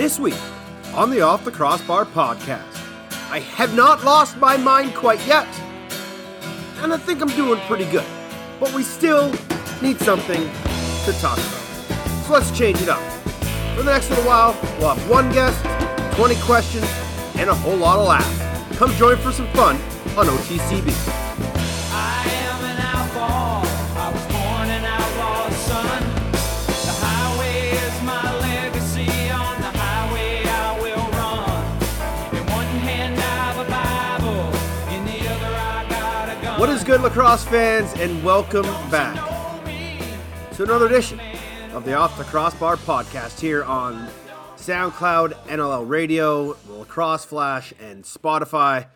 This 0.00 0.18
week 0.18 0.40
on 0.94 1.10
the 1.10 1.20
Off 1.20 1.44
the 1.44 1.50
Crossbar 1.50 2.06
podcast, 2.06 2.74
I 3.30 3.40
have 3.40 3.74
not 3.74 4.02
lost 4.02 4.38
my 4.38 4.56
mind 4.56 4.94
quite 4.94 5.20
yet, 5.26 5.46
and 6.78 6.90
I 6.90 6.96
think 6.96 7.20
I'm 7.20 7.28
doing 7.28 7.60
pretty 7.66 7.84
good. 7.84 8.06
But 8.58 8.72
we 8.72 8.82
still 8.82 9.30
need 9.82 10.00
something 10.00 10.40
to 11.04 11.12
talk 11.20 11.36
about. 11.36 12.24
So 12.24 12.32
let's 12.32 12.50
change 12.56 12.80
it 12.80 12.88
up. 12.88 13.02
For 13.76 13.82
the 13.82 13.92
next 13.92 14.08
little 14.08 14.24
while, 14.24 14.58
we'll 14.78 14.94
have 14.94 15.10
one 15.10 15.30
guest, 15.34 15.62
20 16.16 16.34
questions, 16.46 16.86
and 17.36 17.50
a 17.50 17.54
whole 17.54 17.76
lot 17.76 17.98
of 17.98 18.06
laughs. 18.06 18.78
Come 18.78 18.92
join 18.92 19.18
for 19.18 19.32
some 19.32 19.48
fun 19.48 19.76
on 20.16 20.24
OTCB. 20.28 21.49
Good, 36.90 37.02
lacrosse 37.02 37.44
fans, 37.44 37.92
and 38.00 38.24
welcome 38.24 38.64
back 38.90 39.14
to 40.52 40.64
another 40.64 40.86
edition 40.86 41.20
of 41.72 41.84
the 41.84 41.94
Off 41.94 42.18
the 42.18 42.24
Crossbar 42.24 42.76
podcast 42.78 43.38
here 43.38 43.62
on 43.62 44.08
SoundCloud, 44.56 45.34
NLL 45.46 45.88
Radio, 45.88 46.56
Lacrosse 46.68 47.24
Flash, 47.24 47.72
and 47.78 48.02
Spotify. 48.02 48.88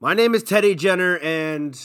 My 0.00 0.14
name 0.14 0.34
is 0.34 0.42
Teddy 0.42 0.74
Jenner, 0.74 1.18
and 1.18 1.80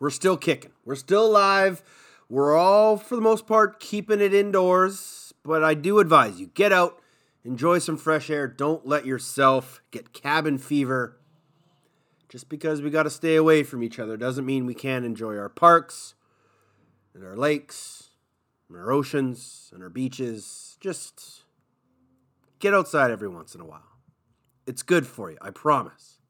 we're 0.00 0.10
still 0.10 0.36
kicking. 0.36 0.72
We're 0.84 0.96
still 0.96 1.26
alive. 1.26 1.84
We're 2.28 2.56
all, 2.56 2.96
for 2.96 3.14
the 3.14 3.22
most 3.22 3.46
part, 3.46 3.78
keeping 3.78 4.20
it 4.20 4.34
indoors, 4.34 5.32
but 5.44 5.62
I 5.62 5.74
do 5.74 6.00
advise 6.00 6.40
you 6.40 6.48
get 6.48 6.72
out, 6.72 7.00
enjoy 7.44 7.78
some 7.78 7.96
fresh 7.96 8.30
air. 8.30 8.48
Don't 8.48 8.84
let 8.84 9.06
yourself 9.06 9.80
get 9.92 10.12
cabin 10.12 10.58
fever. 10.58 11.19
Just 12.30 12.48
because 12.48 12.80
we 12.80 12.90
got 12.90 13.02
to 13.02 13.10
stay 13.10 13.34
away 13.34 13.64
from 13.64 13.82
each 13.82 13.98
other 13.98 14.16
doesn't 14.16 14.46
mean 14.46 14.64
we 14.64 14.72
can't 14.72 15.04
enjoy 15.04 15.36
our 15.36 15.48
parks 15.48 16.14
and 17.12 17.24
our 17.24 17.36
lakes 17.36 18.10
and 18.68 18.78
our 18.78 18.92
oceans 18.92 19.68
and 19.74 19.82
our 19.82 19.88
beaches. 19.88 20.78
Just 20.80 21.42
get 22.60 22.72
outside 22.72 23.10
every 23.10 23.28
once 23.28 23.56
in 23.56 23.60
a 23.60 23.66
while. 23.66 23.82
It's 24.64 24.84
good 24.84 25.08
for 25.08 25.28
you, 25.28 25.38
I 25.40 25.50
promise. 25.50 26.20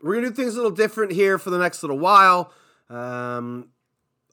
We're 0.00 0.12
going 0.12 0.24
to 0.26 0.30
do 0.30 0.36
things 0.36 0.54
a 0.54 0.58
little 0.58 0.70
different 0.70 1.10
here 1.10 1.36
for 1.36 1.50
the 1.50 1.58
next 1.58 1.82
little 1.82 1.98
while. 1.98 2.52
Um, 2.88 3.70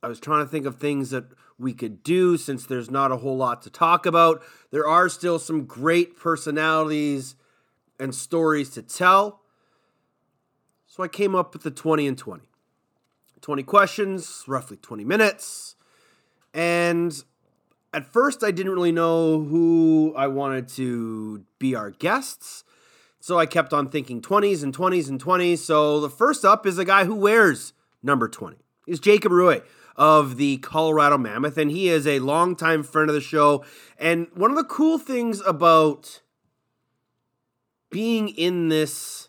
I 0.04 0.08
was 0.08 0.20
trying 0.20 0.46
to 0.46 0.52
think 0.52 0.68
of 0.68 0.76
things 0.76 1.10
that 1.10 1.26
we 1.58 1.74
could 1.74 2.04
do 2.04 2.38
since 2.38 2.68
there's 2.68 2.92
not 2.92 3.12
a 3.12 3.18
whole 3.18 3.38
lot 3.38 3.64
to 3.64 3.72
talk 3.72 4.06
about. 4.06 4.44
There 4.70 4.88
are 4.88 5.10
still 5.10 5.40
some 5.40 5.66
great 5.66 6.16
personalities 6.16 7.36
and 8.00 8.14
stories 8.14 8.70
to 8.72 8.84
tell. 8.84 9.42
So 10.96 11.04
I 11.04 11.10
came 11.10 11.36
up 11.36 11.52
with 11.52 11.64
the 11.64 11.72
20 11.72 12.08
and 12.08 12.18
20. 12.18 12.46
20 13.42 13.64
questions, 13.64 14.46
roughly 14.48 14.78
20 14.78 15.04
minutes. 15.04 15.76
And 16.54 17.14
at 17.94 18.06
first, 18.06 18.46
I 18.46 18.52
didn't 18.52 18.72
really 18.72 18.94
know 18.94 19.42
who 19.42 20.14
I 20.16 20.28
wanted 20.28 20.70
to 20.70 21.44
be 21.60 21.76
our 21.76 21.92
guests. 21.92 22.64
So 23.20 23.38
I 23.38 23.46
kept 23.46 23.74
on 23.74 23.90
thinking 23.90 24.22
20s 24.22 24.64
and 24.64 24.74
20s 24.74 25.10
and 25.10 25.22
20s. 25.22 25.58
So 25.58 26.00
the 26.00 26.10
first 26.10 26.46
up 26.46 26.66
is 26.66 26.78
a 26.78 26.86
guy 26.86 27.04
who 27.04 27.16
wears 27.16 27.74
number 28.02 28.30
20. 28.30 28.56
He's 28.86 29.02
Jacob 29.02 29.34
Ruest 29.34 29.64
of 29.98 30.38
the 30.38 30.60
Colorado 30.60 31.18
Mammoth, 31.18 31.58
and 31.58 31.72
he 31.72 31.90
is 31.90 32.08
a 32.08 32.20
longtime 32.20 32.84
friend 32.84 33.10
of 33.10 33.16
the 33.16 33.20
show. 33.20 33.66
And 34.00 34.28
one 34.34 34.50
of 34.50 34.56
the 34.56 34.64
cool 34.64 34.98
things 34.98 35.42
about 35.42 36.22
being 37.90 38.30
in 38.30 38.70
this 38.70 39.28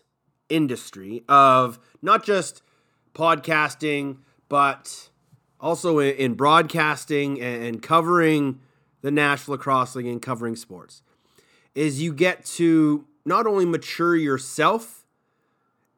industry 0.49 1.23
of 1.27 1.79
not 2.01 2.23
just 2.23 2.61
podcasting, 3.13 4.17
but 4.49 5.09
also 5.59 5.99
in, 5.99 6.15
in 6.15 6.33
broadcasting 6.33 7.41
and, 7.41 7.63
and 7.63 7.81
covering 7.81 8.59
the 9.01 9.11
National 9.11 9.57
Lacrosse 9.57 9.95
League 9.95 10.07
and 10.07 10.21
covering 10.21 10.55
sports, 10.55 11.01
is 11.75 12.01
you 12.01 12.13
get 12.13 12.45
to 12.45 13.05
not 13.25 13.45
only 13.45 13.65
mature 13.65 14.15
yourself 14.15 15.05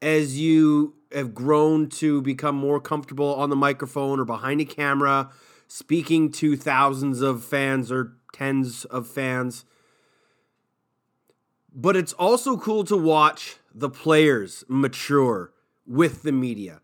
as 0.02 0.38
you 0.38 0.94
have 1.12 1.34
grown 1.34 1.88
to 1.88 2.22
become 2.22 2.54
more 2.54 2.80
comfortable 2.80 3.34
on 3.34 3.50
the 3.50 3.56
microphone 3.56 4.20
or 4.20 4.24
behind 4.24 4.60
a 4.60 4.64
camera, 4.64 5.30
speaking 5.68 6.30
to 6.30 6.56
thousands 6.56 7.20
of 7.20 7.44
fans 7.44 7.90
or 7.90 8.14
tens 8.32 8.84
of 8.86 9.06
fans. 9.06 9.64
But 11.72 11.96
it's 11.96 12.12
also 12.14 12.56
cool 12.56 12.84
to 12.84 12.96
watch 12.96 13.59
the 13.74 13.90
players 13.90 14.64
mature 14.68 15.52
with 15.86 16.22
the 16.22 16.32
media. 16.32 16.80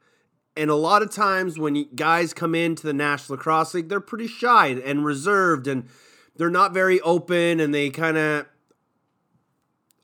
And 0.56 0.70
a 0.70 0.74
lot 0.74 1.02
of 1.02 1.10
times 1.10 1.58
when 1.58 1.86
guys 1.94 2.32
come 2.32 2.54
into 2.54 2.86
the 2.86 2.92
National 2.92 3.36
Lacrosse 3.36 3.74
League, 3.74 3.88
they're 3.88 4.00
pretty 4.00 4.26
shy 4.26 4.68
and 4.68 5.04
reserved 5.04 5.66
and 5.66 5.88
they're 6.36 6.50
not 6.50 6.72
very 6.72 7.00
open 7.00 7.60
and 7.60 7.74
they 7.74 7.90
kind 7.90 8.16
of 8.16 8.46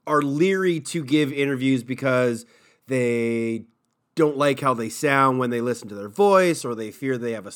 are 0.07 0.23
leery 0.23 0.81
to 0.81 1.05
give 1.05 1.33
interviews 1.33 1.83
because 1.83 2.45
they 2.87 3.65
don't 4.15 4.37
like 4.37 4.61
how 4.61 4.75
they 4.75 4.89
sound 4.89 5.39
when 5.39 5.51
they 5.51 5.61
listen 5.61 5.89
to 5.89 5.95
their 5.95 6.09
voice 6.09 6.65
or 6.65 6.75
they 6.75 6.91
fear 6.91 7.17
they 7.17 7.33
have 7.33 7.47
a 7.47 7.53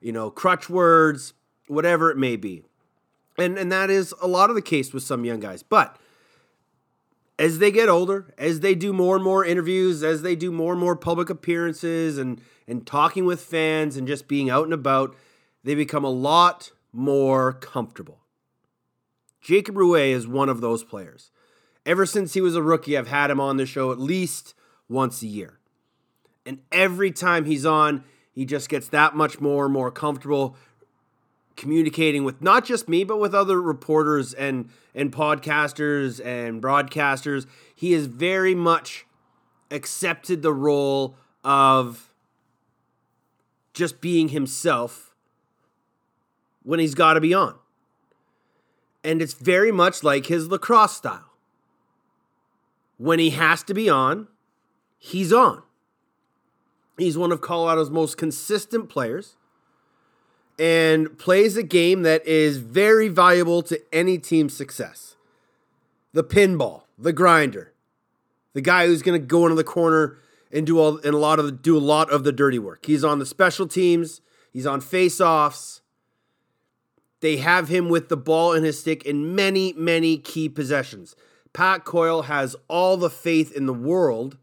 you 0.00 0.12
know 0.12 0.30
crutch 0.30 0.68
words 0.68 1.32
whatever 1.68 2.10
it 2.10 2.16
may 2.16 2.36
be 2.36 2.62
and 3.38 3.56
and 3.56 3.70
that 3.72 3.90
is 3.90 4.12
a 4.20 4.26
lot 4.26 4.50
of 4.50 4.56
the 4.56 4.62
case 4.62 4.92
with 4.92 5.02
some 5.02 5.24
young 5.24 5.40
guys 5.40 5.62
but 5.62 5.96
as 7.38 7.58
they 7.58 7.70
get 7.70 7.88
older 7.88 8.32
as 8.38 8.60
they 8.60 8.74
do 8.74 8.92
more 8.92 9.16
and 9.16 9.24
more 9.24 9.44
interviews 9.44 10.02
as 10.02 10.22
they 10.22 10.36
do 10.36 10.52
more 10.52 10.72
and 10.72 10.80
more 10.80 10.96
public 10.96 11.30
appearances 11.30 12.18
and 12.18 12.40
and 12.66 12.86
talking 12.86 13.24
with 13.24 13.40
fans 13.40 13.96
and 13.96 14.06
just 14.06 14.28
being 14.28 14.48
out 14.48 14.64
and 14.64 14.72
about 14.72 15.14
they 15.64 15.74
become 15.74 16.04
a 16.04 16.10
lot 16.10 16.70
more 16.92 17.54
comfortable. 17.54 18.20
Jacob 19.40 19.76
Ruest 19.76 20.18
is 20.18 20.28
one 20.28 20.48
of 20.48 20.60
those 20.60 20.84
players. 20.84 21.30
Ever 21.84 22.06
since 22.06 22.34
he 22.34 22.40
was 22.40 22.54
a 22.54 22.62
rookie 22.62 22.96
i've 22.96 23.08
had 23.08 23.30
him 23.30 23.40
on 23.40 23.56
the 23.56 23.66
show 23.66 23.90
at 23.90 23.98
least 23.98 24.54
once 24.88 25.22
a 25.22 25.26
year. 25.26 25.58
And 26.46 26.60
every 26.70 27.10
time 27.10 27.46
he's 27.46 27.64
on, 27.64 28.04
he 28.30 28.44
just 28.44 28.68
gets 28.68 28.88
that 28.88 29.16
much 29.16 29.40
more 29.40 29.64
and 29.64 29.72
more 29.72 29.90
comfortable 29.90 30.56
communicating 31.56 32.24
with 32.24 32.42
not 32.42 32.64
just 32.64 32.88
me, 32.88 33.04
but 33.04 33.18
with 33.18 33.34
other 33.34 33.60
reporters 33.60 34.32
and, 34.34 34.68
and 34.94 35.12
podcasters 35.12 36.24
and 36.24 36.62
broadcasters. 36.62 37.46
He 37.74 37.92
has 37.92 38.06
very 38.06 38.54
much 38.54 39.06
accepted 39.70 40.42
the 40.42 40.52
role 40.52 41.16
of 41.42 42.10
just 43.72 44.00
being 44.00 44.28
himself 44.28 45.14
when 46.62 46.80
he's 46.80 46.94
got 46.94 47.14
to 47.14 47.20
be 47.20 47.34
on. 47.34 47.56
And 49.02 49.20
it's 49.20 49.34
very 49.34 49.70
much 49.70 50.02
like 50.02 50.26
his 50.26 50.48
lacrosse 50.48 50.96
style. 50.96 51.30
When 52.96 53.18
he 53.18 53.30
has 53.30 53.62
to 53.64 53.74
be 53.74 53.90
on, 53.90 54.28
he's 54.98 55.32
on. 55.32 55.62
He's 56.96 57.18
one 57.18 57.32
of 57.32 57.40
Colorado's 57.40 57.90
most 57.90 58.16
consistent 58.16 58.88
players 58.88 59.36
and 60.58 61.18
plays 61.18 61.56
a 61.56 61.62
game 61.62 62.02
that 62.02 62.26
is 62.26 62.58
very 62.58 63.08
valuable 63.08 63.62
to 63.62 63.80
any 63.92 64.18
team's 64.18 64.56
success. 64.56 65.16
The 66.12 66.24
pinball, 66.24 66.82
the 66.98 67.12
grinder, 67.12 67.72
the 68.52 68.60
guy 68.60 68.86
who's 68.86 69.02
going 69.02 69.20
to 69.20 69.26
go 69.26 69.44
into 69.44 69.56
the 69.56 69.64
corner 69.64 70.18
and 70.52 70.66
do 70.66 70.78
all 70.78 70.98
and 70.98 71.14
a 71.14 71.18
lot 71.18 71.38
of 71.38 71.46
the, 71.46 71.52
do 71.52 71.76
a 71.76 71.80
lot 71.80 72.10
of 72.10 72.22
the 72.24 72.32
dirty 72.32 72.58
work. 72.58 72.86
He's 72.86 73.04
on 73.04 73.18
the 73.18 73.26
special 73.26 73.66
teams, 73.66 74.20
he's 74.52 74.66
on 74.66 74.80
face-offs. 74.80 75.80
They 77.20 77.38
have 77.38 77.68
him 77.68 77.88
with 77.88 78.10
the 78.10 78.18
ball 78.18 78.52
in 78.52 78.64
his 78.64 78.78
stick 78.78 79.02
in 79.04 79.34
many, 79.34 79.72
many 79.72 80.18
key 80.18 80.48
possessions. 80.48 81.16
Pat 81.54 81.84
Coyle 81.84 82.22
has 82.22 82.54
all 82.68 82.98
the 82.98 83.08
faith 83.08 83.50
in 83.50 83.64
the 83.64 83.72
world 83.72 84.36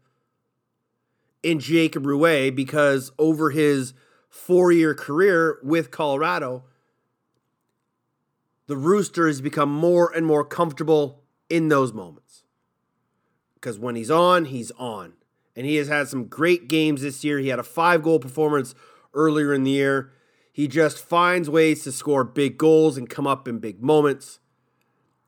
in 1.42 1.60
Jacob 1.60 2.04
Ruest 2.06 2.56
because 2.56 3.12
over 3.18 3.50
his 3.50 3.94
four 4.32 4.72
year 4.72 4.94
career 4.94 5.58
with 5.62 5.90
Colorado, 5.90 6.64
the 8.66 8.78
Rooster 8.78 9.26
has 9.26 9.42
become 9.42 9.70
more 9.70 10.10
and 10.10 10.26
more 10.26 10.42
comfortable 10.42 11.22
in 11.50 11.68
those 11.68 11.92
moments. 11.92 12.44
Because 13.54 13.78
when 13.78 13.94
he's 13.94 14.10
on, 14.10 14.46
he's 14.46 14.72
on. 14.72 15.12
And 15.54 15.66
he 15.66 15.76
has 15.76 15.88
had 15.88 16.08
some 16.08 16.24
great 16.24 16.66
games 16.66 17.02
this 17.02 17.22
year. 17.22 17.38
He 17.38 17.48
had 17.48 17.58
a 17.58 17.62
five 17.62 18.02
goal 18.02 18.18
performance 18.18 18.74
earlier 19.12 19.52
in 19.52 19.64
the 19.64 19.72
year. 19.72 20.12
He 20.50 20.66
just 20.66 20.98
finds 20.98 21.50
ways 21.50 21.84
to 21.84 21.92
score 21.92 22.24
big 22.24 22.56
goals 22.56 22.96
and 22.96 23.10
come 23.10 23.26
up 23.26 23.46
in 23.46 23.58
big 23.58 23.82
moments. 23.82 24.40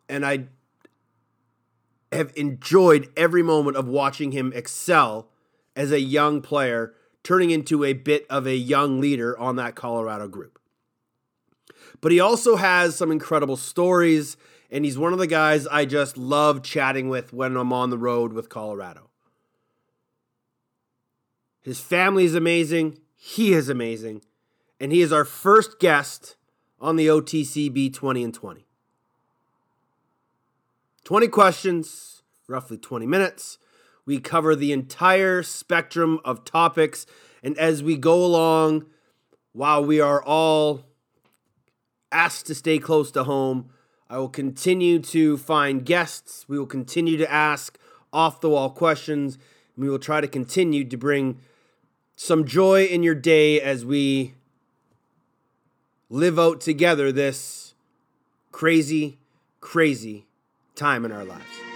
And 0.09 0.25
I 0.25 0.47
have 2.11 2.33
enjoyed 2.37 3.11
every 3.19 3.43
moment 3.43 3.77
of 3.77 3.87
watching 3.87 4.33
him 4.33 4.51
excel 4.55 5.29
as 5.77 5.93
a 5.93 6.01
young 6.01 6.41
player, 6.41 6.95
turning 7.25 7.51
into 7.51 7.83
a 7.83 7.95
bit 7.95 8.27
of 8.31 8.47
a 8.47 8.55
young 8.55 9.01
leader 9.01 9.37
on 9.39 9.57
that 9.57 9.75
Colorado 9.75 10.29
group. 10.29 10.61
but 12.01 12.13
he 12.13 12.21
also 12.21 12.57
has 12.57 12.95
some 12.95 13.11
incredible 13.11 13.57
stories, 13.57 14.37
and 14.71 14.85
he's 14.85 14.99
one 14.99 15.13
of 15.15 15.19
the 15.19 15.27
guys 15.27 15.67
I 15.67 15.87
just 15.87 16.19
love 16.19 16.63
chatting 16.63 17.09
with 17.09 17.33
when 17.33 17.57
I'm 17.57 17.73
on 17.73 17.89
the 17.89 17.97
road 17.97 18.33
with 18.35 18.51
Colorado. 18.51 19.09
His 21.63 21.81
family 21.81 22.27
is 22.27 22.35
amazing, 22.35 22.99
he 23.17 23.55
is 23.55 23.71
amazing, 23.71 24.23
and 24.79 24.93
he 24.93 25.01
is 25.01 25.13
our 25.13 25.25
first 25.25 25.79
guest 25.79 26.37
on 26.79 26.97
the 26.97 27.07
OTCB 27.07 27.95
20 27.95 28.23
and 28.23 28.35
20. 28.35 28.67
20 31.05 31.29
questions, 31.29 32.23
roughly 32.49 32.77
20 32.77 33.07
minutes. 33.07 33.59
We 34.07 34.21
cover 34.21 34.55
the 34.55 34.73
entire 34.73 35.43
spectrum 35.43 36.21
of 36.25 36.45
topics, 36.45 37.07
and 37.43 37.57
as 37.59 37.83
we 37.83 37.97
go 37.97 38.25
along, 38.25 38.87
while 39.53 39.85
we 39.85 40.01
are 40.01 40.23
all 40.23 40.85
asked 42.11 42.47
to 42.47 42.55
stay 42.55 42.79
close 42.79 43.11
to 43.13 43.25
home, 43.25 43.71
I 44.09 44.19
will 44.19 44.29
continue 44.29 44.99
to 45.01 45.37
find 45.37 45.85
guests. 45.85 46.47
We 46.49 46.59
will 46.59 46.67
continue 46.67 47.17
to 47.17 47.31
ask 47.31 47.79
off 48.13 48.41
the 48.41 48.51
wall 48.51 48.71
questions. 48.71 49.39
And 49.75 49.85
we 49.85 49.91
will 49.91 49.99
try 49.99 50.21
to 50.21 50.29
continue 50.29 50.85
to 50.85 50.97
bring 50.97 51.41
some 52.17 52.45
joy 52.45 52.85
in 52.85 53.03
your 53.03 53.15
day 53.15 53.61
as 53.61 53.85
we 53.85 54.35
live 56.09 56.39
out 56.39 56.61
together 56.61 57.11
this 57.11 57.75
crazy, 58.53 59.19
crazy 59.61 60.27
time 60.77 61.05
in 61.05 61.11
our 61.11 61.25
lives. 61.25 61.74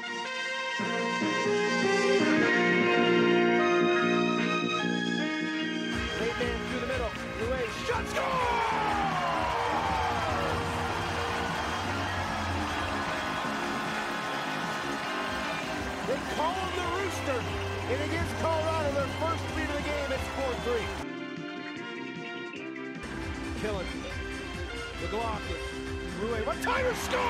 Rui. 26.88 26.96
Scores! 26.96 27.20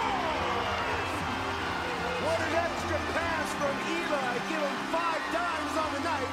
What 2.22 2.38
an 2.38 2.54
extra 2.54 2.98
pass 3.10 3.48
from 3.58 3.74
Eli. 3.90 4.38
Him 4.46 4.70
five 4.94 5.22
dimes 5.34 5.74
on 5.82 5.90
the 5.94 6.02
night. 6.06 6.30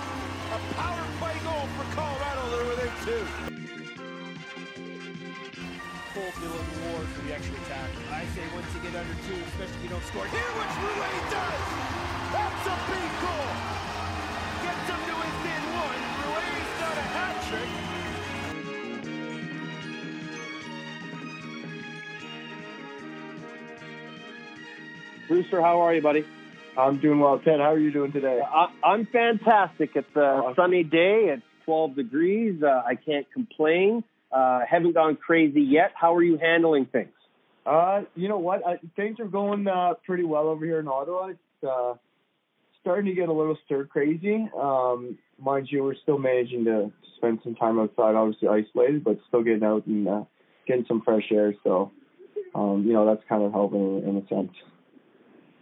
A 0.54 0.60
power 0.76 1.06
play 1.18 1.34
goal 1.42 1.66
for 1.74 1.86
Colorado. 1.96 2.42
They're 2.54 2.70
within 2.70 2.94
two. 3.02 3.26
Full 6.14 6.32
Dillon 6.40 6.68
Ward 6.86 7.08
for 7.08 7.22
the 7.26 7.34
extra 7.34 7.58
attack. 7.66 7.90
I 8.12 8.26
say 8.36 8.46
once 8.54 8.68
you 8.76 8.82
get 8.82 8.94
under 8.96 9.18
two, 9.26 9.42
especially 9.58 9.76
if 9.76 9.84
you 9.84 9.90
don't 9.90 10.06
score. 10.06 10.28
Here, 10.28 10.52
which 10.62 10.76
Rui 10.86 11.10
does. 11.32 11.55
Rooster, 25.36 25.62
how 25.62 25.82
are 25.82 25.94
you, 25.94 26.02
buddy? 26.02 26.24
I'm 26.78 26.98
doing 27.02 27.20
well. 27.20 27.38
Ted, 27.40 27.60
how 27.60 27.74
are 27.74 27.78
you 27.78 27.92
doing 27.92 28.14
today? 28.14 28.40
I, 28.42 28.68
I'm 28.82 29.06
fantastic. 29.06 29.92
It's 29.94 30.16
a 30.16 30.22
Awesome. 30.22 30.54
sunny 30.56 30.84
day. 30.84 31.26
It's 31.26 31.44
12 31.66 31.94
degrees. 31.94 32.64
Uh, 32.64 32.84
I 32.88 32.96
can't 32.96 33.30
complain. 33.34 34.06
Uh, 34.32 34.62
haven't 34.66 34.94
gone 34.94 35.18
crazy 35.18 35.60
yet. 35.60 35.92
How 35.94 36.16
are 36.16 36.24
you 36.24 36.38
handling 36.38 36.86
things? 36.86 37.12
Uh, 37.66 38.04
you 38.16 38.30
know 38.30 38.38
what? 38.38 38.66
I, 38.66 38.78
things 38.96 39.20
are 39.20 39.26
going 39.28 39.68
uh, 39.68 39.96
pretty 40.06 40.24
well 40.24 40.48
over 40.48 40.64
here 40.64 40.80
in 40.80 40.88
Ottawa. 40.88 41.26
It's 41.32 41.64
uh, 41.70 41.96
starting 42.80 43.08
to 43.08 43.14
get 43.14 43.28
a 43.28 43.34
little 43.34 43.58
stir 43.66 43.84
crazy. 43.88 44.48
Um, 44.58 45.18
mind 45.38 45.68
you, 45.70 45.84
we're 45.84 45.96
still 45.96 46.18
managing 46.18 46.64
to 46.64 46.94
spend 47.18 47.40
some 47.44 47.56
time 47.56 47.78
outside, 47.78 48.16
obviously 48.16 48.48
isolated, 48.48 49.04
but 49.04 49.20
still 49.28 49.44
getting 49.44 49.66
out 49.66 49.86
and 49.86 50.08
uh, 50.08 50.24
getting 50.66 50.86
some 50.88 51.02
fresh 51.02 51.30
air. 51.30 51.54
So, 51.66 51.92
um, 52.54 52.86
you 52.88 52.94
know, 52.94 53.06
that's 53.06 53.28
kind 53.28 53.44
of 53.44 53.52
helping 53.52 54.02
in 54.08 54.16
a 54.16 54.28
sense. 54.34 54.54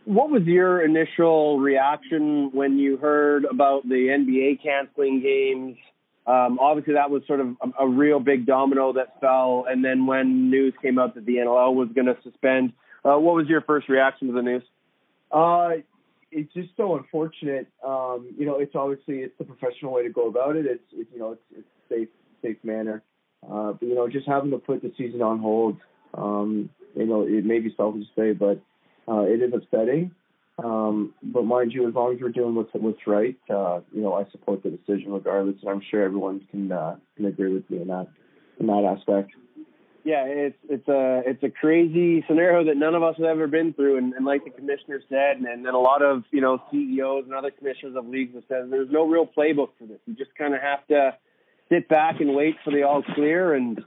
What 0.06 0.30
was 0.30 0.44
your 0.44 0.84
initial 0.84 1.60
reaction 1.60 2.52
when 2.52 2.78
you 2.78 2.98
heard 2.98 3.46
about 3.46 3.88
the 3.88 3.96
NBA 4.10 4.62
canceling 4.62 5.22
games? 5.22 5.78
Um, 6.26 6.60
obviously, 6.60 6.94
that 6.94 7.10
was 7.10 7.24
sort 7.28 7.40
of 7.40 7.56
a, 7.62 7.84
a 7.84 7.88
real 7.88 8.20
big 8.20 8.46
domino 8.46 8.94
that 8.94 9.20
fell. 9.22 9.66
And 9.68 9.84
then 9.84 10.06
when 10.06 10.50
news 10.50 10.74
came 10.82 11.00
out 11.00 11.16
that 11.16 11.26
the 11.26 11.36
NLL 11.38 11.74
was 11.74 11.90
going 11.94 12.08
to 12.08 12.18
suspend, 12.24 12.74
uh, 13.06 13.18
what 13.18 13.36
was 13.36 13.48
your 13.48 13.62
first 13.62 13.90
reaction 13.90 14.28
to 14.28 14.34
the 14.34 14.42
news? 14.42 14.64
Uh, 15.32 15.82
it's 16.32 16.54
just 16.54 16.70
so 16.76 16.96
unfortunate. 16.98 17.68
Um, 17.86 18.34
you 18.38 18.46
know, 18.46 18.60
it's 18.60 18.76
obviously 18.76 19.20
it's 19.20 19.38
the 19.38 19.46
professional 19.46 19.94
way 19.94 20.04
to 20.04 20.10
go 20.10 20.28
about 20.28 20.56
it. 20.56 20.66
It's, 20.66 20.84
it's 20.94 21.10
you 21.14 21.20
know, 21.20 21.34
it's 21.34 21.42
it's 21.58 21.68
safe 21.90 22.10
safe 22.42 22.58
manner. 22.64 23.04
Uh, 23.50 23.74
but 23.74 23.84
you 23.84 23.96
know, 23.96 24.08
just 24.08 24.28
having 24.28 24.52
to 24.52 24.58
put 24.58 24.82
the 24.82 24.92
season 24.98 25.22
on 25.22 25.40
hold. 25.40 25.78
Um, 26.14 26.70
you 26.96 27.06
know, 27.06 27.24
it 27.24 27.46
may 27.46 27.60
be 27.60 27.74
selfish 27.76 28.06
to 28.16 28.22
say, 28.22 28.32
but 28.34 28.62
uh, 29.08 29.22
it 29.22 29.42
is 29.42 29.54
upsetting. 29.54 30.12
Um, 30.64 31.14
but 31.24 31.44
mind 31.46 31.74
you, 31.74 31.88
as 31.88 31.96
long 31.96 32.14
as 32.14 32.22
we're 32.22 32.30
doing 32.30 32.54
what's 32.54 32.70
what's 32.74 33.08
right, 33.08 33.38
uh, 33.50 33.82
you 33.92 34.02
know, 34.02 34.14
I 34.14 34.30
support 34.32 34.62
the 34.62 34.70
decision 34.70 35.12
regardless, 35.12 35.56
and 35.62 35.70
I'm 35.70 35.82
sure 35.90 36.04
everyone 36.04 36.48
can 36.52 36.72
uh, 36.72 36.98
can 37.16 37.26
agree 37.26 37.54
with 37.54 37.70
me 37.70 37.82
in 37.82 37.88
that 37.88 38.08
in 38.60 38.68
that 38.68 38.86
aspect. 38.86 39.32
Yeah, 40.04 40.26
it's 40.26 40.58
it's 40.70 40.88
a 40.88 41.24
it's 41.26 41.42
a 41.44 41.50
crazy 41.50 42.24
scenario 42.28 42.66
that 42.66 42.78
none 42.78 42.94
of 42.94 43.04
us 43.04 43.16
have 43.18 43.26
ever 43.26 43.48
been 43.48 43.74
through, 43.74 43.98
and, 43.98 44.14
and 44.14 44.26
like 44.26 44.44
the 44.44 44.52
commissioner 44.52 45.02
said, 45.10 45.38
and, 45.38 45.48
and 45.48 45.66
a 45.66 45.78
lot 45.78 46.02
of 46.02 46.24
you 46.30 46.42
know 46.42 46.62
CEOs 46.72 47.24
and 47.26 47.34
other 47.34 47.52
commissioners 47.52 47.96
of 47.96 48.08
leagues 48.08 48.36
have 48.36 48.44
said, 48.50 48.70
there's 48.70 48.92
no 48.92 49.08
real 49.08 49.26
playbook 49.26 49.70
for 49.80 49.86
this. 49.88 50.00
You 50.06 50.14
just 50.14 50.36
kind 50.36 50.54
of 50.54 50.62
have 50.62 50.86
to 50.88 51.18
sit 51.70 51.88
back 51.88 52.20
and 52.20 52.36
wait 52.36 52.58
for 52.66 52.72
the 52.72 52.84
all 52.84 53.02
clear, 53.02 53.54
and 53.54 53.82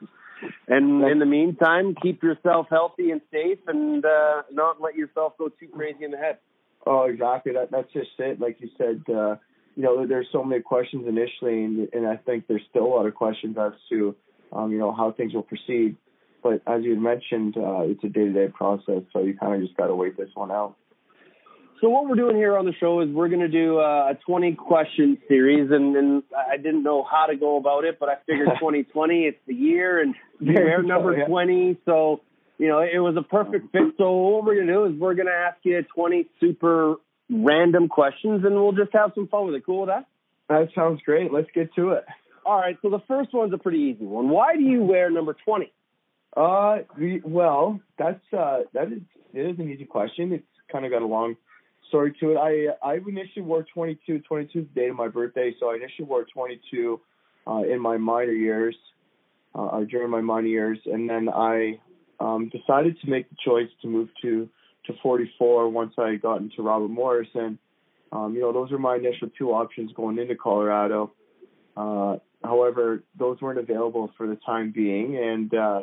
and 0.68 1.04
in 1.04 1.18
the 1.18 1.26
meantime, 1.26 1.94
keep 2.02 2.22
yourself 2.22 2.66
healthy 2.70 3.10
and 3.10 3.20
safe, 3.32 3.58
and 3.66 4.04
uh, 4.04 4.42
not 4.52 4.80
let 4.80 4.94
yourself 4.94 5.34
go 5.38 5.48
too 5.48 5.68
crazy 5.68 6.04
in 6.04 6.10
the 6.10 6.18
head. 6.18 6.38
Oh, 6.86 7.04
exactly. 7.04 7.52
That 7.52 7.70
that's 7.70 7.92
just 7.92 8.10
it. 8.18 8.40
Like 8.40 8.60
you 8.60 8.68
said, 8.78 9.02
uh, 9.12 9.36
you 9.74 9.82
know, 9.82 10.06
there's 10.06 10.28
so 10.32 10.42
many 10.42 10.62
questions 10.62 11.06
initially, 11.06 11.64
and, 11.64 11.88
and 11.92 12.06
I 12.06 12.16
think 12.16 12.46
there's 12.46 12.62
still 12.70 12.84
a 12.84 12.92
lot 12.96 13.06
of 13.06 13.14
questions 13.14 13.56
as 13.58 13.72
to, 13.90 14.14
um, 14.52 14.72
you 14.72 14.78
know, 14.78 14.92
how 14.92 15.12
things 15.12 15.34
will 15.34 15.42
proceed. 15.42 15.96
But 16.42 16.62
as 16.66 16.84
you 16.84 16.98
mentioned, 16.98 17.56
uh, 17.56 17.80
it's 17.80 18.04
a 18.04 18.08
day-to-day 18.08 18.48
process, 18.54 19.02
so 19.12 19.20
you 19.20 19.36
kind 19.36 19.54
of 19.54 19.60
just 19.66 19.76
got 19.76 19.88
to 19.88 19.94
wait 19.94 20.16
this 20.16 20.30
one 20.34 20.50
out. 20.50 20.76
So 21.80 21.90
what 21.90 22.08
we're 22.08 22.14
doing 22.14 22.36
here 22.36 22.56
on 22.56 22.64
the 22.64 22.72
show 22.80 23.00
is 23.00 23.10
we're 23.10 23.28
going 23.28 23.40
to 23.40 23.48
do 23.48 23.78
uh, 23.78 24.12
a 24.12 24.14
20 24.26 24.54
question 24.54 25.18
series, 25.28 25.70
and, 25.70 25.94
and 25.94 26.22
I 26.34 26.56
didn't 26.56 26.82
know 26.82 27.04
how 27.04 27.26
to 27.26 27.36
go 27.36 27.58
about 27.58 27.84
it, 27.84 27.98
but 28.00 28.08
I 28.08 28.16
figured 28.26 28.48
2020, 28.58 29.24
it's 29.24 29.38
the 29.46 29.54
year, 29.54 30.00
and 30.00 30.14
we're 30.40 30.82
number 30.82 31.16
yeah. 31.16 31.26
20, 31.26 31.78
so 31.84 32.22
you 32.58 32.68
know 32.68 32.80
it 32.80 32.98
was 32.98 33.16
a 33.18 33.22
perfect 33.22 33.72
fit. 33.72 33.94
So 33.98 34.10
what 34.12 34.44
we're 34.44 34.54
going 34.54 34.68
to 34.68 34.72
do 34.72 34.84
is 34.86 34.98
we're 34.98 35.14
going 35.14 35.26
to 35.26 35.32
ask 35.32 35.58
you 35.64 35.82
20 35.94 36.26
super 36.40 36.96
random 37.28 37.88
questions, 37.88 38.44
and 38.44 38.54
we'll 38.54 38.72
just 38.72 38.92
have 38.94 39.12
some 39.14 39.28
fun 39.28 39.46
with 39.46 39.56
it. 39.56 39.66
Cool 39.66 39.80
with 39.80 39.90
that? 39.90 40.06
That 40.48 40.68
sounds 40.74 41.02
great. 41.02 41.30
Let's 41.30 41.50
get 41.54 41.74
to 41.74 41.90
it. 41.90 42.04
All 42.46 42.58
right. 42.58 42.78
So 42.80 42.88
the 42.88 43.00
first 43.08 43.34
one's 43.34 43.52
a 43.52 43.58
pretty 43.58 43.78
easy 43.78 44.04
one. 44.04 44.28
Why 44.30 44.54
do 44.54 44.62
you 44.62 44.82
wear 44.82 45.10
number 45.10 45.36
20? 45.44 45.72
Uh, 46.36 46.78
well, 47.24 47.80
that's 47.98 48.22
uh, 48.32 48.60
that 48.72 48.92
is 48.92 49.02
it 49.34 49.40
is 49.40 49.58
an 49.58 49.70
easy 49.70 49.84
question. 49.84 50.32
It's 50.32 50.46
kind 50.70 50.84
of 50.86 50.92
got 50.92 51.02
a 51.02 51.06
long 51.06 51.36
story 51.88 52.14
to 52.20 52.32
it. 52.32 52.36
I 52.36 52.86
I 52.86 52.94
initially 52.94 53.42
wore 53.42 53.64
22. 53.74 54.20
22 54.20 54.58
is 54.58 54.64
the 54.74 54.80
date 54.80 54.90
of 54.90 54.96
my 54.96 55.08
birthday, 55.08 55.54
so 55.58 55.70
I 55.70 55.76
initially 55.76 56.06
wore 56.06 56.24
22 56.24 57.00
uh, 57.46 57.62
in 57.62 57.80
my 57.80 57.96
minor 57.96 58.32
years, 58.32 58.76
uh, 59.54 59.80
during 59.80 60.10
my 60.10 60.20
minor 60.20 60.48
years, 60.48 60.78
and 60.86 61.08
then 61.08 61.28
I 61.28 61.80
um, 62.20 62.50
decided 62.50 63.00
to 63.00 63.10
make 63.10 63.28
the 63.30 63.36
choice 63.44 63.68
to 63.82 63.88
move 63.88 64.08
to 64.22 64.48
to 64.86 64.92
44 65.02 65.68
once 65.68 65.94
I 65.98 66.14
got 66.14 66.40
into 66.40 66.62
Robert 66.62 66.88
Morris, 66.88 67.28
and 67.34 67.58
um, 68.12 68.34
you 68.34 68.40
know 68.40 68.52
those 68.52 68.70
were 68.70 68.78
my 68.78 68.96
initial 68.96 69.28
two 69.36 69.50
options 69.50 69.92
going 69.92 70.18
into 70.18 70.34
Colorado. 70.34 71.12
Uh, 71.76 72.16
however, 72.42 73.02
those 73.18 73.40
weren't 73.40 73.58
available 73.58 74.12
for 74.16 74.26
the 74.26 74.36
time 74.46 74.72
being, 74.74 75.16
and 75.16 75.52
uh, 75.54 75.82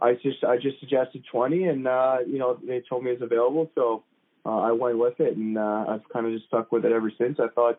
I 0.00 0.14
just 0.14 0.44
I 0.44 0.56
just 0.56 0.80
suggested 0.80 1.24
20, 1.30 1.64
and 1.64 1.86
uh, 1.86 2.18
you 2.26 2.38
know 2.38 2.58
they 2.62 2.82
told 2.88 3.04
me 3.04 3.10
it's 3.10 3.22
available, 3.22 3.70
so 3.74 4.04
uh, 4.44 4.58
I 4.58 4.72
went 4.72 4.98
with 4.98 5.20
it, 5.20 5.36
and 5.36 5.56
uh, 5.56 5.84
I've 5.88 6.08
kind 6.12 6.26
of 6.26 6.32
just 6.32 6.46
stuck 6.46 6.72
with 6.72 6.84
it 6.84 6.92
ever 6.92 7.12
since. 7.16 7.38
I 7.38 7.48
thought, 7.48 7.78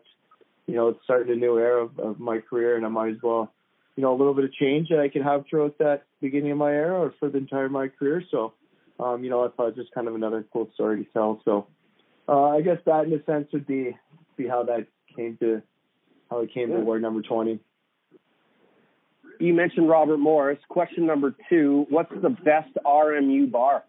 you 0.66 0.74
know, 0.74 0.88
it's 0.88 1.00
starting 1.04 1.32
a 1.32 1.36
new 1.36 1.58
era 1.58 1.84
of, 1.84 1.98
of 1.98 2.20
my 2.20 2.38
career, 2.38 2.76
and 2.76 2.86
I 2.86 2.88
might 2.88 3.10
as 3.12 3.22
well, 3.22 3.52
you 3.96 4.02
know, 4.02 4.14
a 4.14 4.16
little 4.16 4.34
bit 4.34 4.44
of 4.44 4.52
change 4.54 4.88
that 4.88 4.98
I 4.98 5.08
can 5.08 5.22
have 5.22 5.44
throughout 5.48 5.76
that 5.78 6.04
beginning 6.20 6.52
of 6.52 6.58
my 6.58 6.72
era 6.72 6.98
or 6.98 7.14
for 7.20 7.28
the 7.28 7.38
entire 7.38 7.66
of 7.66 7.72
my 7.72 7.88
career. 7.88 8.22
So, 8.30 8.54
um, 8.98 9.22
you 9.24 9.30
know, 9.30 9.44
I 9.44 9.48
thought 9.48 9.68
it 9.68 9.76
was 9.76 9.84
just 9.84 9.94
kind 9.94 10.08
of 10.08 10.14
another 10.14 10.44
cool 10.52 10.70
story 10.74 11.04
to 11.04 11.12
tell. 11.12 11.40
So, 11.44 11.66
uh, 12.28 12.48
I 12.48 12.62
guess 12.62 12.78
that 12.86 13.04
in 13.04 13.12
a 13.12 13.22
sense 13.24 13.48
would 13.52 13.66
be 13.66 13.96
be 14.36 14.48
how 14.48 14.64
that 14.64 14.86
came 15.14 15.36
to 15.38 15.62
how 16.30 16.40
it 16.40 16.52
came 16.52 16.68
to 16.68 16.78
Yeah. 16.78 16.80
wear 16.82 16.98
number 16.98 17.22
20. 17.22 17.60
You 19.38 19.52
mentioned 19.52 19.88
Robert 19.88 20.18
Morris. 20.18 20.58
Question 20.68 21.06
number 21.06 21.34
two: 21.50 21.86
What's 21.90 22.12
the 22.22 22.30
best 22.30 22.70
RMU 22.86 23.50
bar? 23.50 23.84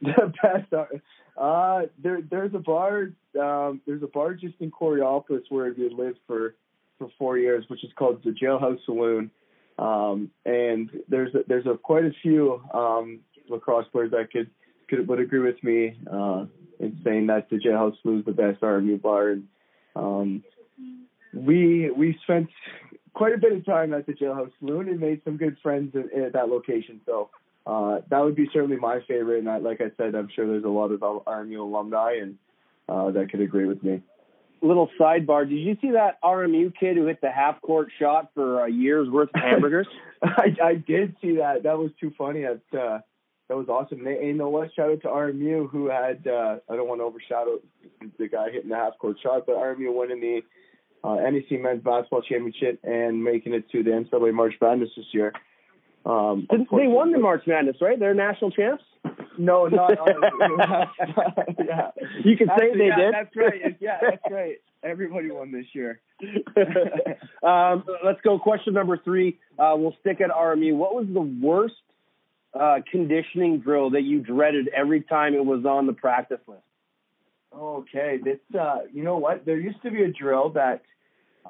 the 0.02 0.32
best 0.42 0.72
are, 0.72 0.88
uh 1.36 1.86
there 2.02 2.20
there's 2.22 2.54
a 2.54 2.58
bar 2.58 3.10
um 3.38 3.80
there's 3.86 4.02
a 4.02 4.06
bar 4.06 4.34
just 4.34 4.54
in 4.60 4.70
Coraopolis 4.70 5.42
where 5.50 5.74
we 5.76 5.90
lived 5.90 6.18
for 6.26 6.54
for 6.98 7.08
four 7.18 7.36
years 7.38 7.64
which 7.68 7.84
is 7.84 7.90
called 7.96 8.22
the 8.24 8.30
Jailhouse 8.30 8.78
Saloon. 8.86 9.30
Um 9.78 10.30
and 10.46 10.90
there's 11.08 11.34
a, 11.34 11.40
there's 11.46 11.66
a 11.66 11.76
quite 11.76 12.04
a 12.04 12.12
few 12.22 12.62
um 12.72 13.20
lacrosse 13.48 13.86
players 13.92 14.10
that 14.12 14.32
could 14.32 14.50
could 14.88 15.06
would 15.06 15.20
agree 15.20 15.40
with 15.40 15.62
me 15.62 15.96
uh 16.10 16.46
in 16.78 16.98
saying 17.04 17.26
that 17.26 17.50
the 17.50 17.56
Jailhouse 17.56 18.00
Saloon 18.00 18.20
is 18.20 18.24
the 18.24 18.32
best 18.32 18.60
RMU 18.62 19.00
bar. 19.00 19.28
And 19.28 19.48
um 19.96 20.42
we 21.34 21.90
we 21.90 22.18
spent 22.22 22.48
quite 23.12 23.34
a 23.34 23.38
bit 23.38 23.52
of 23.52 23.66
time 23.66 23.92
at 23.92 24.06
the 24.06 24.12
Jailhouse 24.12 24.52
Saloon 24.60 24.88
and 24.88 24.98
made 24.98 25.20
some 25.24 25.36
good 25.36 25.58
friends 25.62 25.94
at, 25.94 26.18
at 26.18 26.32
that 26.32 26.48
location. 26.48 27.00
So 27.04 27.28
uh, 27.66 28.00
that 28.08 28.20
would 28.20 28.34
be 28.34 28.48
certainly 28.52 28.76
my 28.76 29.00
favorite. 29.06 29.40
And 29.40 29.48
I, 29.48 29.58
like 29.58 29.80
I 29.80 29.90
said, 29.96 30.14
I'm 30.14 30.28
sure 30.34 30.46
there's 30.46 30.64
a 30.64 30.68
lot 30.68 30.90
of 30.92 31.00
RMU 31.00 31.60
alumni 31.60 32.18
and 32.20 32.36
uh, 32.88 33.10
that 33.12 33.30
could 33.30 33.40
agree 33.40 33.66
with 33.66 33.82
me. 33.82 34.02
Little 34.62 34.90
sidebar: 35.00 35.48
Did 35.48 35.56
you 35.56 35.76
see 35.80 35.92
that 35.92 36.20
RMU 36.22 36.72
kid 36.78 36.96
who 36.96 37.06
hit 37.06 37.20
the 37.22 37.30
half 37.30 37.62
court 37.62 37.88
shot 37.98 38.30
for 38.34 38.64
a 38.66 38.70
year's 38.70 39.08
worth 39.08 39.30
of 39.34 39.40
hamburgers? 39.40 39.86
I, 40.22 40.54
I 40.62 40.74
did 40.74 41.16
see 41.22 41.36
that. 41.36 41.62
That 41.62 41.78
was 41.78 41.92
too 41.98 42.12
funny. 42.18 42.42
That 42.42 42.78
uh, 42.78 42.98
that 43.48 43.56
was 43.56 43.68
awesome. 43.68 44.06
And 44.06 44.26
you 44.26 44.34
know 44.34 44.50
what? 44.50 44.74
Shout 44.74 44.90
out 44.90 45.00
to 45.02 45.08
RMU 45.08 45.70
who 45.70 45.88
had. 45.88 46.26
Uh, 46.26 46.56
I 46.68 46.76
don't 46.76 46.88
want 46.88 47.00
to 47.00 47.04
overshadow 47.04 47.60
the 48.18 48.28
guy 48.28 48.50
hitting 48.50 48.68
the 48.68 48.76
half 48.76 48.98
court 48.98 49.16
shot, 49.22 49.46
but 49.46 49.56
RMU 49.56 49.94
winning 49.94 50.20
the 50.20 50.42
uh, 51.02 51.16
NEC 51.16 51.60
Men's 51.60 51.82
Basketball 51.82 52.22
Championship 52.22 52.80
and 52.84 53.24
making 53.24 53.54
it 53.54 53.70
to 53.70 53.82
the 53.82 53.90
NCAA 53.90 54.34
March 54.34 54.54
Madness 54.60 54.90
this 54.96 55.06
year. 55.12 55.32
Um, 56.04 56.46
they 56.50 56.86
won 56.86 57.12
the 57.12 57.18
March 57.18 57.42
Madness, 57.46 57.76
right? 57.80 57.98
They're 57.98 58.14
national 58.14 58.50
champs. 58.50 58.82
No, 59.38 59.66
not 59.66 59.90
yeah. 61.58 61.90
You 62.24 62.36
can 62.36 62.48
say 62.58 62.76
they 62.76 62.88
yeah, 62.88 62.96
did. 62.96 63.14
That's 63.14 63.36
right. 63.36 63.76
Yeah, 63.80 63.98
that's 64.00 64.22
right. 64.30 64.56
Everybody 64.82 65.30
won 65.30 65.52
this 65.52 65.66
year. 65.72 66.00
um, 67.42 67.84
let's 68.04 68.20
go. 68.22 68.38
Question 68.38 68.74
number 68.74 68.98
three. 68.98 69.38
Uh, 69.58 69.74
we'll 69.76 69.96
stick 70.00 70.20
at 70.20 70.30
RMU. 70.30 70.74
What 70.76 70.94
was 70.94 71.06
the 71.12 71.20
worst 71.20 71.74
uh, 72.58 72.80
conditioning 72.90 73.60
drill 73.60 73.90
that 73.90 74.02
you 74.02 74.20
dreaded 74.20 74.68
every 74.76 75.02
time 75.02 75.34
it 75.34 75.44
was 75.44 75.64
on 75.64 75.86
the 75.86 75.92
practice 75.92 76.40
list? 76.46 76.62
Okay, 77.54 78.18
this 78.22 78.38
uh, 78.58 78.80
you 78.92 79.02
know 79.02 79.18
what? 79.18 79.44
There 79.44 79.58
used 79.58 79.82
to 79.82 79.90
be 79.90 80.02
a 80.02 80.08
drill 80.10 80.50
that 80.50 80.82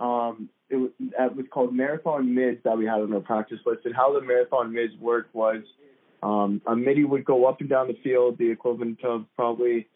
um, 0.00 0.49
it 0.70 0.76
was, 0.76 0.90
that 1.18 1.36
was 1.36 1.46
called 1.50 1.74
marathon 1.74 2.34
mids 2.34 2.58
that 2.64 2.78
we 2.78 2.86
had 2.86 3.00
on 3.00 3.12
our 3.12 3.20
practice 3.20 3.58
list, 3.66 3.84
and 3.84 3.94
how 3.94 4.12
the 4.12 4.20
marathon 4.20 4.72
mids 4.72 4.94
worked 5.00 5.34
was 5.34 5.62
um, 6.22 6.62
a 6.66 6.76
midi 6.76 7.04
would 7.04 7.24
go 7.24 7.46
up 7.46 7.60
and 7.60 7.68
down 7.68 7.88
the 7.88 7.98
field, 8.02 8.38
the 8.38 8.50
equivalent 8.50 9.04
of 9.04 9.26
probably 9.36 9.88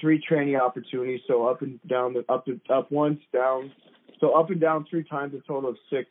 three 0.00 0.20
training 0.20 0.56
opportunities. 0.56 1.20
So 1.26 1.46
up 1.46 1.62
and 1.62 1.80
down, 1.88 2.14
the, 2.14 2.24
up 2.32 2.46
and 2.46 2.60
up 2.70 2.90
once, 2.90 3.20
down, 3.32 3.72
so 4.20 4.32
up 4.32 4.50
and 4.50 4.60
down 4.60 4.86
three 4.90 5.04
times, 5.04 5.34
a 5.34 5.46
total 5.46 5.70
of 5.70 5.76
six, 5.90 6.08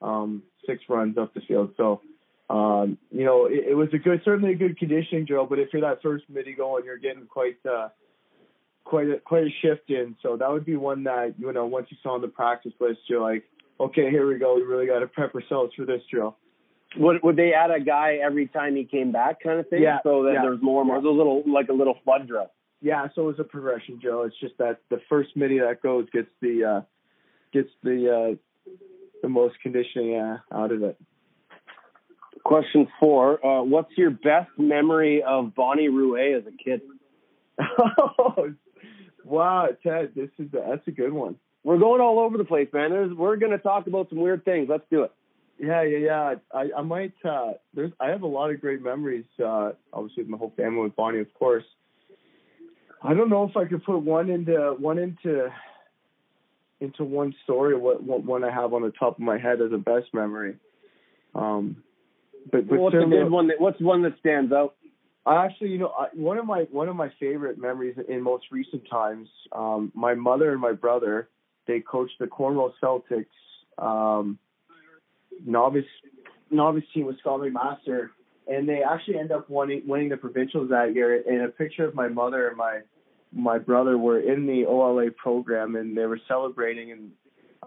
um, 0.00 0.42
six 0.66 0.82
runs 0.88 1.18
up 1.18 1.34
the 1.34 1.40
field. 1.40 1.74
So. 1.76 2.00
Um, 2.50 2.98
you 3.10 3.24
know, 3.24 3.46
it, 3.46 3.68
it 3.70 3.74
was 3.74 3.88
a 3.94 3.98
good, 3.98 4.20
certainly 4.26 4.52
a 4.52 4.56
good 4.56 4.76
conditioning 4.76 5.24
drill, 5.24 5.46
but 5.46 5.58
if 5.58 5.72
you're 5.72 5.80
that 5.80 6.02
first 6.02 6.24
midi 6.28 6.52
going, 6.52 6.84
you're 6.84 6.98
getting 6.98 7.24
quite, 7.24 7.56
uh, 7.64 7.88
quite 8.84 9.08
a 9.08 9.18
quite 9.20 9.44
a 9.44 9.50
shift 9.60 9.90
in. 9.90 10.16
So 10.22 10.36
that 10.36 10.50
would 10.50 10.64
be 10.64 10.76
one 10.76 11.04
that 11.04 11.34
you 11.38 11.52
know 11.52 11.66
once 11.66 11.86
you 11.90 11.96
saw 12.02 12.14
on 12.14 12.20
the 12.20 12.28
practice 12.28 12.72
list, 12.80 13.00
you're 13.08 13.20
like, 13.20 13.44
okay, 13.80 14.10
here 14.10 14.26
we 14.26 14.38
go. 14.38 14.54
We 14.54 14.62
really 14.62 14.86
got 14.86 15.00
to 15.00 15.06
prep 15.06 15.34
ourselves 15.34 15.72
for 15.74 15.84
this 15.84 16.02
drill. 16.10 16.36
Would 16.96 17.22
would 17.22 17.36
they 17.36 17.52
add 17.54 17.70
a 17.70 17.80
guy 17.80 18.18
every 18.22 18.46
time 18.46 18.76
he 18.76 18.84
came 18.84 19.12
back, 19.12 19.42
kind 19.42 19.58
of 19.58 19.68
thing? 19.68 19.82
Yeah, 19.82 19.98
So 20.02 20.24
that 20.24 20.34
yeah. 20.34 20.42
there's 20.42 20.62
more 20.62 20.82
and 20.82 20.88
more. 20.88 20.96
It 20.96 21.02
was 21.02 21.14
a 21.14 21.16
little 21.16 21.42
like 21.46 21.68
a 21.68 21.72
little 21.72 21.96
flood 22.04 22.28
drill. 22.28 22.50
Yeah, 22.80 23.06
so 23.14 23.28
it's 23.28 23.38
a 23.38 23.44
progression 23.44 23.98
drill. 24.00 24.24
It's 24.24 24.38
just 24.40 24.58
that 24.58 24.80
the 24.90 25.00
first 25.08 25.30
midi 25.36 25.60
that 25.60 25.80
goes 25.82 26.06
gets 26.12 26.28
the 26.40 26.64
uh, 26.64 26.80
gets 27.52 27.70
the 27.82 28.36
uh, 28.36 28.72
the 29.22 29.28
most 29.28 29.54
conditioning 29.62 30.16
uh, 30.16 30.38
out 30.52 30.72
of 30.72 30.82
it. 30.82 30.98
Question 32.44 32.88
four. 32.98 33.44
Uh, 33.44 33.62
what's 33.62 33.96
your 33.96 34.10
best 34.10 34.50
memory 34.58 35.22
of 35.22 35.54
Bonnie 35.54 35.88
Ruest 35.88 36.46
as 36.46 36.52
a 36.52 36.56
kid? 36.62 36.82
wow, 39.24 39.68
Ted, 39.82 40.12
this 40.14 40.30
is 40.38 40.52
a, 40.54 40.64
that's 40.70 40.88
a 40.88 40.92
good 40.92 41.12
one. 41.12 41.36
We're 41.64 41.78
going 41.78 42.00
all 42.00 42.18
over 42.18 42.38
the 42.38 42.44
place, 42.44 42.68
man. 42.72 42.90
There's, 42.90 43.12
we're 43.12 43.36
going 43.36 43.52
to 43.52 43.58
talk 43.58 43.86
about 43.86 44.08
some 44.08 44.18
weird 44.18 44.44
things. 44.44 44.68
Let's 44.68 44.84
do 44.90 45.02
it. 45.04 45.12
Yeah, 45.58 45.82
yeah, 45.82 45.98
yeah. 45.98 46.34
I, 46.52 46.70
I 46.78 46.82
might. 46.82 47.12
Uh, 47.24 47.52
there's. 47.72 47.92
I 48.00 48.08
have 48.08 48.22
a 48.22 48.26
lot 48.26 48.50
of 48.50 48.60
great 48.60 48.82
memories. 48.82 49.26
Uh, 49.38 49.72
obviously, 49.92 50.24
with 50.24 50.30
my 50.30 50.38
whole 50.38 50.52
family, 50.56 50.82
with 50.82 50.96
Bonnie, 50.96 51.20
of 51.20 51.32
course. 51.34 51.64
I 53.00 53.14
don't 53.14 53.28
know 53.28 53.44
if 53.44 53.56
I 53.56 53.66
could 53.66 53.84
put 53.84 53.98
one 53.98 54.28
into 54.28 54.74
one 54.78 54.98
into 54.98 55.52
into 56.80 57.04
one 57.04 57.34
story. 57.44 57.76
What, 57.76 58.02
what 58.02 58.24
one 58.24 58.42
I 58.42 58.50
have 58.50 58.72
on 58.72 58.82
the 58.82 58.90
top 58.90 59.18
of 59.18 59.20
my 59.20 59.38
head 59.38 59.60
as 59.60 59.72
a 59.72 59.78
best 59.78 60.12
memory. 60.12 60.56
Um, 61.34 61.82
but 62.50 62.68
but 62.68 62.78
what's 62.78 62.96
a 62.96 63.06
good 63.06 63.30
one? 63.30 63.48
That, 63.48 63.60
what's 63.60 63.80
one 63.80 64.02
that 64.02 64.18
stands 64.18 64.52
out? 64.52 64.74
I 65.24 65.44
actually, 65.44 65.70
you 65.70 65.78
know, 65.78 65.92
I, 65.96 66.08
one 66.14 66.38
of 66.38 66.46
my 66.46 66.62
one 66.70 66.88
of 66.88 66.96
my 66.96 67.10
favorite 67.20 67.58
memories 67.58 67.96
in 68.08 68.22
most 68.22 68.46
recent 68.50 68.82
times. 68.90 69.28
Um, 69.52 69.92
my 69.94 70.14
mother 70.14 70.50
and 70.50 70.60
my 70.60 70.72
brother, 70.72 71.28
they 71.66 71.80
coached 71.80 72.14
the 72.18 72.26
Cornwall 72.26 72.74
Celtics 72.82 73.26
um, 73.78 74.38
novice 75.46 75.84
novice 76.50 76.84
team 76.92 77.06
with 77.06 77.18
Scholarly 77.20 77.50
Master, 77.50 78.10
and 78.48 78.68
they 78.68 78.82
actually 78.82 79.18
end 79.18 79.30
up 79.30 79.48
winning 79.48 79.82
winning 79.86 80.08
the 80.08 80.16
provincials 80.16 80.70
that 80.70 80.94
year. 80.94 81.22
And 81.26 81.42
a 81.42 81.48
picture 81.48 81.86
of 81.86 81.94
my 81.94 82.08
mother 82.08 82.48
and 82.48 82.56
my 82.56 82.80
my 83.32 83.58
brother 83.58 83.96
were 83.96 84.18
in 84.18 84.46
the 84.46 84.66
OLA 84.66 85.10
program, 85.12 85.76
and 85.76 85.96
they 85.96 86.06
were 86.06 86.20
celebrating, 86.26 86.90
and 86.90 87.10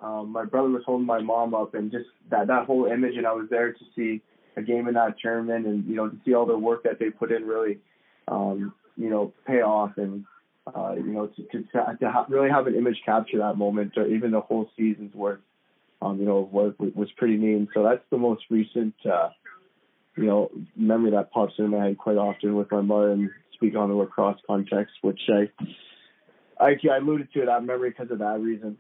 um, 0.02 0.30
my 0.30 0.44
brother 0.44 0.70
was 0.70 0.84
holding 0.86 1.08
my 1.08 1.22
mom 1.22 1.54
up, 1.54 1.74
and 1.74 1.90
just 1.90 2.06
that 2.30 2.48
that 2.48 2.66
whole 2.66 2.86
image, 2.86 3.16
and 3.16 3.26
I 3.26 3.32
was 3.32 3.48
there 3.50 3.72
to 3.72 3.86
see 3.96 4.22
a 4.58 4.62
game 4.62 4.88
in 4.88 4.94
that 4.94 5.20
tournament 5.20 5.66
and 5.66 5.86
you 5.86 5.96
know 5.96 6.10
to 6.10 6.18
see 6.26 6.34
all 6.34 6.46
the 6.46 6.58
work 6.58 6.84
that 6.84 7.00
they 7.00 7.10
put 7.10 7.32
in 7.32 7.46
really 7.46 7.80
um 8.28 8.74
you 8.96 9.10
know 9.10 9.34
pay 9.46 9.62
off 9.62 9.92
and 9.98 10.26
uh 10.76 10.94
you 10.96 11.12
know 11.12 11.28
to 11.28 11.44
to 11.44 11.64
to 12.00 12.12
ha- 12.12 12.26
really 12.30 12.50
have 12.50 12.68
an 12.68 12.76
image 12.76 13.02
capture 13.06 13.40
that 13.40 13.58
moment 13.58 13.94
or 13.98 14.08
even 14.08 14.32
the 14.32 14.42
whole 14.42 14.70
season's 14.78 15.14
worth 15.14 15.40
um 16.02 16.20
you 16.20 16.26
know 16.26 16.42
work 16.52 16.76
was, 16.80 17.10
pretty 17.18 17.38
neat 17.38 17.68
so 17.74 17.84
that's 17.84 18.04
the 18.10 18.18
most 18.18 18.44
recent 18.50 18.94
uh 19.06 19.30
you 20.18 20.26
know 20.26 20.50
memory 20.76 21.12
that 21.12 21.32
pops 21.32 21.54
in 21.58 21.70
my 21.70 21.86
head 21.86 21.98
quite 21.98 22.18
often 22.18 22.56
with 22.56 22.72
my 22.72 22.82
mother 22.82 23.12
and 23.12 23.30
speak 23.54 23.76
on 23.76 23.90
the 23.90 23.96
lacrosse 23.96 24.40
context 24.48 24.94
which 25.02 25.22
I 25.30 25.50
I, 26.58 26.78
I 26.90 26.98
alluded 26.98 27.34
to 27.34 27.46
that 27.48 27.64
memory 27.66 27.90
because 27.90 28.12
of 28.12 28.20
that 28.20 28.40
reason 28.40 28.78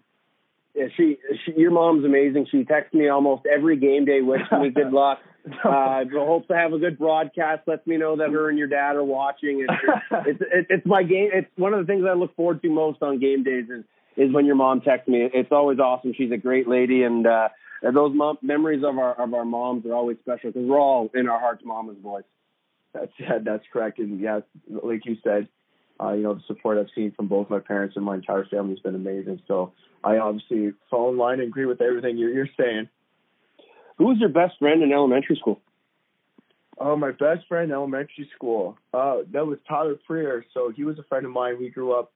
Yeah, 0.75 0.87
she, 0.97 1.17
she, 1.45 1.53
your 1.59 1.71
mom's 1.71 2.03
amazing. 2.03 2.47
She 2.51 2.65
texts 2.65 2.93
me 2.93 3.07
almost 3.07 3.45
every 3.45 3.77
game 3.77 4.05
day, 4.05 4.21
wishing 4.21 4.61
me 4.61 4.69
good 4.69 4.91
luck. 4.91 5.19
Uh, 5.63 6.03
hopes 6.11 6.47
to 6.47 6.55
have 6.55 6.73
a 6.73 6.79
good 6.79 6.97
broadcast. 6.97 7.61
Lets 7.67 7.85
me 7.85 7.97
know 7.97 8.15
that 8.15 8.31
her 8.31 8.49
and 8.49 8.57
your 8.57 8.67
dad 8.67 8.95
are 8.95 9.03
watching. 9.03 9.67
It's 10.25 10.41
it, 10.41 10.65
it's 10.71 10.85
my 10.87 11.03
game. 11.03 11.29
It's 11.31 11.47
one 11.55 11.71
of 11.75 11.79
the 11.79 11.85
things 11.85 12.03
I 12.09 12.13
look 12.13 12.35
forward 12.35 12.63
to 12.63 12.69
most 12.69 13.03
on 13.03 13.19
game 13.19 13.43
days 13.43 13.65
is 13.69 13.83
is 14.17 14.33
when 14.33 14.47
your 14.47 14.55
mom 14.55 14.81
texts 14.81 15.07
me. 15.07 15.29
It's 15.31 15.51
always 15.51 15.77
awesome. 15.77 16.15
She's 16.17 16.31
a 16.31 16.37
great 16.37 16.67
lady, 16.67 17.03
and 17.03 17.27
uh, 17.27 17.49
those 17.83 18.15
mom, 18.15 18.39
memories 18.41 18.83
of 18.83 18.97
our 18.97 19.13
of 19.21 19.35
our 19.35 19.45
moms 19.45 19.85
are 19.85 19.93
always 19.93 20.17
special 20.17 20.51
because 20.51 20.67
we're 20.67 20.79
all 20.79 21.11
in 21.13 21.29
our 21.29 21.39
hearts 21.39 21.61
mama's 21.63 21.97
boys. 21.97 22.23
That's 22.93 23.11
yeah, 23.19 23.37
that's 23.43 23.65
correct. 23.71 23.99
And 23.99 24.19
yeah, 24.19 24.39
like 24.67 25.05
you 25.05 25.17
said, 25.23 25.47
uh, 26.01 26.13
you 26.13 26.23
know, 26.23 26.33
the 26.33 26.41
support 26.47 26.77
I've 26.77 26.93
seen 26.93 27.11
from 27.11 27.27
both 27.27 27.49
my 27.49 27.59
parents 27.59 27.95
and 27.95 28.05
my 28.05 28.15
entire 28.15 28.45
family 28.45 28.73
has 28.73 28.79
been 28.79 28.95
amazing. 28.95 29.41
So 29.47 29.73
I 30.03 30.17
obviously 30.17 30.73
fall 30.89 31.09
in 31.09 31.17
line 31.17 31.39
and 31.39 31.47
agree 31.47 31.65
with 31.65 31.81
everything 31.81 32.17
you're, 32.17 32.33
you're 32.33 32.49
saying. 32.59 32.89
Who 33.97 34.05
was 34.05 34.17
your 34.19 34.29
best 34.29 34.59
friend 34.59 34.83
in 34.83 34.91
elementary 34.91 35.37
school? 35.37 35.61
Oh, 36.77 36.97
my 36.97 37.11
best 37.11 37.47
friend 37.47 37.71
in 37.71 37.75
elementary 37.75 38.29
school. 38.35 38.77
Uh, 38.93 39.19
that 39.31 39.47
was 39.47 39.57
Tyler 39.67 39.95
Freer. 40.05 40.45
So 40.53 40.71
he 40.75 40.83
was 40.83 40.99
a 40.99 41.03
friend 41.03 41.25
of 41.25 41.31
mine. 41.31 41.57
We 41.59 41.69
grew 41.69 41.93
up, 41.93 42.11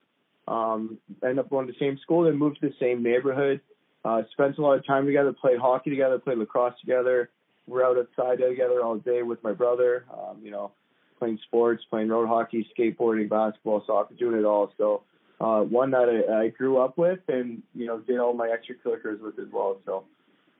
um, 0.46 0.98
ended 1.22 1.38
up 1.38 1.48
going 1.48 1.66
to 1.66 1.72
the 1.72 1.78
same 1.78 1.98
school, 2.02 2.24
then 2.24 2.36
moved 2.36 2.60
to 2.60 2.68
the 2.68 2.74
same 2.78 3.02
neighborhood. 3.02 3.62
Uh, 4.04 4.22
spent 4.32 4.58
a 4.58 4.62
lot 4.62 4.78
of 4.78 4.86
time 4.86 5.06
together, 5.06 5.32
played 5.32 5.58
hockey 5.58 5.90
together, 5.90 6.18
played 6.18 6.38
lacrosse 6.38 6.78
together. 6.80 7.30
We're 7.66 7.84
out 7.84 7.96
outside 7.96 8.38
together 8.38 8.82
all 8.82 8.96
day 8.96 9.22
with 9.22 9.42
my 9.42 9.52
brother. 9.52 10.04
Um, 10.12 10.38
you 10.42 10.50
know, 10.50 10.72
playing 11.20 11.38
sports, 11.46 11.84
playing 11.88 12.08
road 12.08 12.26
hockey, 12.26 12.66
skateboarding, 12.76 13.28
basketball, 13.28 13.84
soccer, 13.86 14.14
doing 14.14 14.40
it 14.40 14.44
all. 14.44 14.72
So 14.76 15.04
uh, 15.40 15.60
one 15.60 15.92
that 15.92 16.24
I, 16.28 16.44
I 16.44 16.48
grew 16.48 16.78
up 16.78 16.98
with, 16.98 17.20
and 17.28 17.62
you 17.74 17.86
know, 17.86 18.00
did 18.00 18.18
all 18.18 18.34
my 18.34 18.48
extracurriculars 18.48 19.20
with 19.20 19.38
as 19.38 19.46
well. 19.52 19.78
So, 19.86 20.04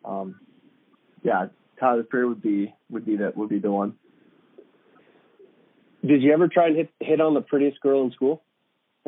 um, 0.04 0.40
yeah, 1.22 1.46
Tyler 1.78 2.06
Freer 2.10 2.28
would 2.28 2.40
be 2.42 2.72
would 2.88 3.04
be 3.04 3.16
that 3.16 3.36
would 3.36 3.48
be 3.48 3.58
the 3.58 3.70
one. 3.70 3.94
Did 6.06 6.22
you 6.22 6.32
ever 6.32 6.48
try 6.48 6.68
and 6.68 6.76
hit 6.76 6.90
hit 7.00 7.20
on 7.20 7.34
the 7.34 7.42
prettiest 7.42 7.80
girl 7.80 8.04
in 8.04 8.12
school? 8.12 8.42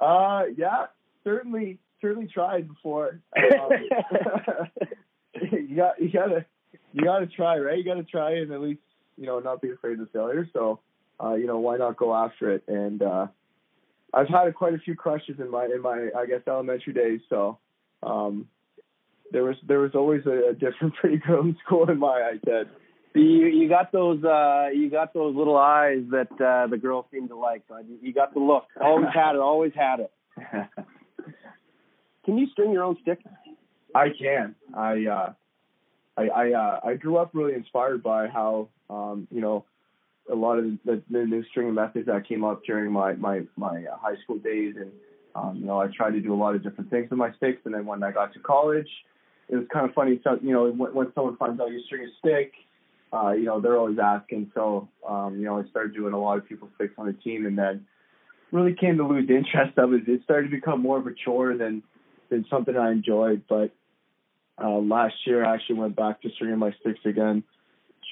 uh, 0.00 0.42
yeah, 0.56 0.86
certainly, 1.24 1.78
certainly 2.00 2.28
tried 2.28 2.68
before. 2.68 3.20
Um, 3.36 3.70
you 5.50 5.76
got 5.76 6.00
you 6.00 6.10
gotta 6.10 6.44
you 6.92 7.04
gotta 7.04 7.26
try, 7.26 7.58
right? 7.58 7.78
You 7.78 7.84
gotta 7.84 8.02
try 8.04 8.36
and 8.38 8.52
at 8.52 8.60
least 8.60 8.80
you 9.16 9.26
know 9.26 9.38
not 9.40 9.60
be 9.62 9.70
afraid 9.70 10.00
of 10.00 10.10
failure. 10.10 10.48
So 10.52 10.80
uh, 11.22 11.34
you 11.34 11.46
know 11.46 11.58
why 11.58 11.76
not 11.76 11.96
go 11.96 12.14
after 12.14 12.50
it? 12.50 12.64
And 12.68 13.02
uh, 13.02 13.26
I've 14.14 14.28
had 14.28 14.54
quite 14.54 14.74
a 14.74 14.78
few 14.78 14.94
crushes 14.94 15.36
in 15.40 15.50
my 15.50 15.64
in 15.66 15.80
my 15.82 16.08
I 16.16 16.26
guess 16.26 16.40
elementary 16.46 16.92
days. 16.92 17.20
So 17.28 17.58
um, 18.02 18.48
there 19.30 19.44
was 19.44 19.56
there 19.66 19.80
was 19.80 19.92
always 19.94 20.22
a, 20.26 20.50
a 20.50 20.52
different 20.52 20.94
pretty 21.00 21.18
girl 21.18 21.42
in 21.42 21.56
school 21.64 21.88
in 21.90 21.98
my 21.98 22.28
eyes. 22.32 22.40
That 22.44 22.66
You 23.14 23.46
you 23.46 23.68
got 23.68 23.92
those 23.92 24.22
uh 24.24 24.68
you 24.74 24.90
got 24.90 25.12
those 25.14 25.34
little 25.36 25.56
eyes 25.56 26.02
that 26.10 26.30
uh 26.40 26.66
the 26.68 26.78
girls 26.78 27.06
seem 27.12 27.28
to 27.28 27.36
like. 27.36 27.66
bud. 27.68 27.86
You- 27.88 27.98
You 28.02 28.12
got 28.12 28.32
the 28.34 28.40
look. 28.40 28.64
Always 28.80 29.08
had 29.14 29.34
it. 29.34 29.40
Always 29.40 29.72
had 29.74 30.00
it. 30.00 30.12
Can 32.24 32.38
you 32.38 32.46
string 32.52 32.72
your 32.72 32.84
own 32.84 32.96
stick? 33.02 33.18
I 33.94 34.08
can. 34.18 34.54
I 34.74 35.04
uh, 35.06 35.32
I 36.16 36.28
I, 36.28 36.52
uh, 36.52 36.80
I 36.84 36.94
grew 36.94 37.16
up 37.16 37.30
really 37.32 37.54
inspired 37.54 38.02
by 38.02 38.28
how 38.28 38.68
um, 38.90 39.26
you 39.30 39.40
know 39.40 39.64
a 40.30 40.34
lot 40.34 40.58
of 40.58 40.64
the, 40.84 41.02
the 41.10 41.24
new 41.24 41.44
stringing 41.50 41.74
methods 41.74 42.06
that 42.06 42.28
came 42.28 42.44
up 42.44 42.62
during 42.64 42.92
my 42.92 43.14
my 43.14 43.42
my 43.56 43.84
uh, 43.84 43.96
high 43.96 44.16
school 44.22 44.38
days, 44.38 44.74
and 44.76 44.90
um, 45.34 45.56
you 45.56 45.66
know 45.66 45.80
I 45.80 45.88
tried 45.88 46.12
to 46.12 46.20
do 46.20 46.32
a 46.32 46.36
lot 46.36 46.54
of 46.54 46.62
different 46.62 46.90
things 46.90 47.10
with 47.10 47.18
my 47.18 47.32
sticks. 47.36 47.60
And 47.64 47.74
then 47.74 47.86
when 47.86 48.02
I 48.02 48.12
got 48.12 48.32
to 48.34 48.40
college, 48.40 48.88
it 49.48 49.56
was 49.56 49.66
kind 49.72 49.88
of 49.88 49.94
funny. 49.94 50.20
So 50.22 50.38
you 50.42 50.52
know 50.52 50.70
when, 50.70 50.94
when 50.94 51.12
someone 51.14 51.36
finds 51.36 51.60
out 51.60 51.70
you 51.70 51.82
string 51.86 52.04
a 52.04 52.12
stick, 52.18 52.52
uh, 53.12 53.32
you 53.32 53.44
know 53.44 53.60
they're 53.60 53.78
always 53.78 53.98
asking. 53.98 54.52
So 54.54 54.88
um, 55.08 55.38
you 55.38 55.44
know 55.44 55.58
I 55.58 55.68
started 55.70 55.94
doing 55.94 56.12
a 56.12 56.20
lot 56.20 56.38
of 56.38 56.48
people's 56.48 56.70
sticks 56.76 56.94
on 56.98 57.06
the 57.06 57.14
team, 57.14 57.46
and 57.46 57.58
then 57.58 57.86
really 58.52 58.74
came 58.74 58.98
to 58.98 59.06
lose 59.06 59.28
interest 59.30 59.78
of 59.78 59.92
it. 59.94 60.06
It 60.06 60.22
started 60.24 60.50
to 60.50 60.56
become 60.56 60.82
more 60.82 60.98
of 60.98 61.06
a 61.06 61.14
chore 61.14 61.56
than 61.56 61.82
than 62.30 62.46
something 62.48 62.76
I 62.76 62.92
enjoyed. 62.92 63.42
But 63.48 63.72
uh, 64.62 64.78
last 64.78 65.14
year, 65.26 65.44
I 65.44 65.54
actually 65.54 65.76
went 65.76 65.96
back 65.96 66.22
to 66.22 66.30
stringing 66.34 66.58
my 66.58 66.72
sticks 66.80 67.00
again. 67.04 67.42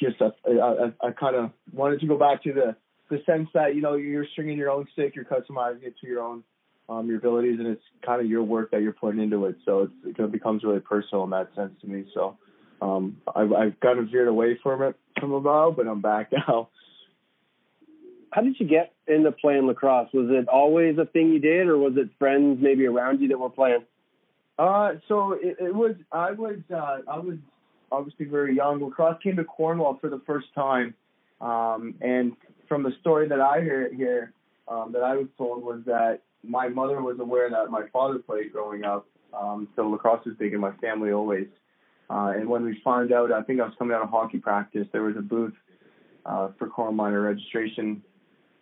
Just 0.03 0.21
uh, 0.21 0.31
I, 0.47 0.87
I, 1.05 1.09
I 1.09 1.11
kind 1.13 1.37
of 1.37 1.51
wanted 1.73 2.01
to 2.01 2.07
go 2.07 2.17
back 2.17 2.43
to 2.45 2.53
the 2.53 2.77
the 3.11 3.23
sense 3.27 3.49
that 3.55 3.75
you 3.75 3.83
know 3.83 3.95
you're 3.95 4.27
stringing 4.33 4.57
your 4.57 4.71
own 4.71 4.87
stick, 4.93 5.15
you're 5.17 5.25
customizing 5.25 5.83
it 5.83 5.95
to 6.01 6.07
your 6.07 6.23
own 6.23 6.45
um, 6.91 7.07
your 7.07 7.19
abilities, 7.19 7.59
and 7.59 7.69
it's 7.69 7.83
kind 8.05 8.21
of 8.21 8.29
your 8.29 8.43
work 8.43 8.73
that 8.73 8.83
you're 8.83 8.93
putting 8.93 9.23
into 9.23 9.47
it. 9.47 9.57
So 9.65 9.83
it's, 10.05 10.19
it 10.19 10.33
becomes 10.33 10.65
really 10.65 10.81
personal 10.81 11.25
in 11.25 11.31
that 11.31 11.55
sense 11.55 11.73
to 11.83 11.87
me. 11.87 12.05
So 12.13 12.37
um, 12.83 13.19
I've, 13.35 13.53
I've 13.53 13.81
kind 13.81 14.01
of 14.01 14.11
veered 14.11 14.29
away 14.29 14.59
from 14.63 14.83
it 14.83 14.97
from 15.19 15.33
a 15.33 15.39
while, 15.39 15.71
but 15.71 15.87
I'm 15.87 16.01
back 16.01 16.33
now. 16.49 16.69
How 18.33 18.43
did 18.43 18.57
you 18.59 18.67
get 18.67 18.93
into 19.07 19.33
playing 19.33 19.67
lacrosse? 19.67 20.09
Was 20.13 20.29
it 20.31 20.49
always 20.49 20.99
a 20.99 21.05
thing 21.05 21.33
you 21.33 21.41
did, 21.41 21.69
or 21.69 21.79
was 21.79 21.95
it 21.97 22.11
friends 22.19 22.59
maybe 22.61 22.87
around 22.87 23.21
you 23.21 23.29
that 23.29 23.39
were 23.39 23.51
playing? 23.51 23.85
Uh, 24.61 24.93
so 25.09 25.33
it, 25.33 25.57
it 25.59 25.75
was 25.75 25.95
I 26.13 26.33
was 26.33 26.59
uh, 26.71 26.99
I 27.09 27.19
was 27.19 27.39
obviously 27.91 28.27
very 28.27 28.55
young. 28.55 28.85
Lacrosse 28.85 29.17
came 29.23 29.37
to 29.37 29.45
Cornwall 29.45 29.97
for 29.99 30.11
the 30.11 30.21
first 30.27 30.49
time, 30.55 30.93
um, 31.41 31.95
and 32.03 32.37
from 32.69 32.83
the 32.83 32.93
story 33.01 33.27
that 33.27 33.41
I 33.41 33.63
hear 33.63 33.91
here, 33.95 34.35
um, 34.69 34.93
that 34.93 35.03
I 35.03 35.17
was 35.17 35.29
told 35.39 35.65
was 35.65 35.81
that 35.87 36.21
my 36.45 36.69
mother 36.69 37.01
was 37.01 37.19
aware 37.21 37.49
that 37.49 37.71
my 37.71 37.87
father 37.91 38.19
played 38.19 38.53
growing 38.53 38.85
up. 38.85 39.07
Um, 39.33 39.67
so 39.77 39.89
lacrosse 39.89 40.27
was 40.27 40.35
big 40.39 40.53
in 40.53 40.61
my 40.61 40.73
family 40.73 41.11
always. 41.11 41.47
Uh, 42.11 42.35
and 42.37 42.47
when 42.47 42.63
we 42.63 42.79
found 42.85 43.13
out, 43.13 43.33
I 43.33 43.41
think 43.43 43.61
I 43.61 43.65
was 43.65 43.75
coming 43.79 43.97
out 43.97 44.03
of 44.03 44.11
hockey 44.11 44.39
practice. 44.39 44.87
There 44.93 45.05
was 45.05 45.17
a 45.17 45.23
booth 45.23 45.55
uh, 46.27 46.49
for 46.59 46.69
Cornwall 46.69 46.93
minor 46.93 47.23
registration 47.23 48.03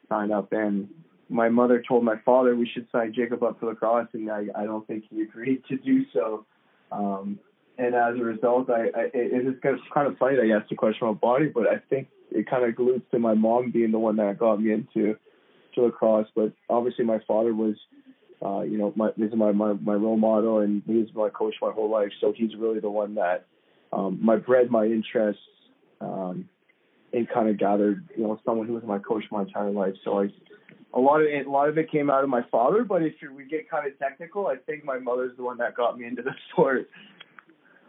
sign 0.08 0.30
up, 0.30 0.52
and 0.52 0.88
my 1.28 1.48
mother 1.48 1.82
told 1.86 2.04
my 2.04 2.16
father 2.24 2.56
we 2.56 2.68
should 2.72 2.86
sign 2.90 3.12
Jacob 3.14 3.42
up 3.42 3.60
for 3.60 3.66
lacrosse, 3.66 4.08
and 4.12 4.30
I, 4.30 4.46
I 4.54 4.64
don't 4.64 4.86
think 4.86 5.04
he 5.10 5.22
agreed 5.22 5.62
to 5.68 5.76
do 5.76 6.04
so. 6.12 6.46
Um, 6.90 7.38
and 7.76 7.94
as 7.94 8.16
a 8.18 8.24
result, 8.24 8.70
I, 8.70 8.86
I 8.94 9.02
it, 9.12 9.12
it's 9.14 9.62
kind 9.62 9.74
of, 9.74 9.80
kind 9.92 10.08
of 10.08 10.18
funny 10.18 10.36
that 10.36 10.46
you 10.46 10.56
asked 10.56 10.70
the 10.70 10.76
question 10.76 11.06
about 11.06 11.20
body, 11.20 11.46
but 11.46 11.66
I 11.68 11.76
think 11.90 12.08
it 12.30 12.48
kind 12.48 12.64
of 12.64 12.74
glues 12.74 13.02
to 13.10 13.18
my 13.18 13.34
mom 13.34 13.70
being 13.70 13.92
the 13.92 13.98
one 13.98 14.16
that 14.16 14.38
got 14.38 14.60
me 14.60 14.72
into 14.72 15.16
to 15.74 15.82
lacrosse. 15.82 16.28
But 16.34 16.52
obviously, 16.68 17.04
my 17.04 17.20
father 17.26 17.54
was, 17.54 17.76
uh, 18.44 18.62
you 18.62 18.78
know, 18.78 18.92
my 18.96 19.10
this 19.16 19.30
is 19.30 19.36
my, 19.36 19.52
my 19.52 19.74
my 19.74 19.94
role 19.94 20.16
model, 20.16 20.58
and 20.58 20.82
he 20.86 20.94
was 20.94 21.08
my 21.14 21.28
coach 21.28 21.54
my 21.62 21.70
whole 21.70 21.90
life. 21.90 22.10
So 22.20 22.32
he's 22.34 22.54
really 22.56 22.80
the 22.80 22.90
one 22.90 23.14
that 23.14 23.46
um, 23.92 24.18
my 24.22 24.36
bred 24.36 24.70
my 24.70 24.84
interests. 24.84 25.42
Um, 26.00 26.48
and 27.12 27.28
kind 27.28 27.48
of 27.48 27.58
gathered, 27.58 28.08
you 28.16 28.24
know, 28.24 28.40
someone 28.44 28.66
who 28.66 28.74
was 28.74 28.84
my 28.84 28.98
coach 28.98 29.24
my 29.30 29.42
entire 29.42 29.70
life. 29.70 29.94
So 30.04 30.20
I 30.20 30.28
a 30.94 31.00
lot 31.00 31.20
of 31.20 31.26
it, 31.26 31.46
a 31.46 31.50
lot 31.50 31.68
of 31.68 31.76
it 31.78 31.90
came 31.90 32.10
out 32.10 32.24
of 32.24 32.30
my 32.30 32.42
father, 32.50 32.82
but 32.84 33.02
if 33.02 33.14
we 33.34 33.44
get 33.44 33.70
kind 33.70 33.86
of 33.86 33.98
technical, 33.98 34.46
I 34.46 34.56
think 34.56 34.84
my 34.84 34.98
mother's 34.98 35.36
the 35.36 35.42
one 35.42 35.58
that 35.58 35.74
got 35.74 35.98
me 35.98 36.06
into 36.06 36.22
the 36.22 36.32
sport. 36.52 36.88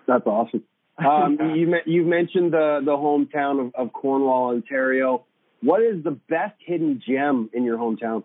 That's 0.08 0.26
awesome. 0.26 0.64
Um, 0.98 1.38
you 1.56 1.74
you've 1.86 2.08
mentioned 2.08 2.54
the 2.54 2.82
the 2.84 2.92
hometown 2.92 3.68
of, 3.68 3.76
of 3.76 3.94
Cornwall, 3.94 4.50
Ontario. 4.50 5.26
What 5.62 5.82
is 5.82 6.04
the 6.04 6.12
best 6.12 6.56
hidden 6.60 7.02
gem 7.06 7.50
in 7.54 7.64
your 7.64 7.78
hometown? 7.78 8.24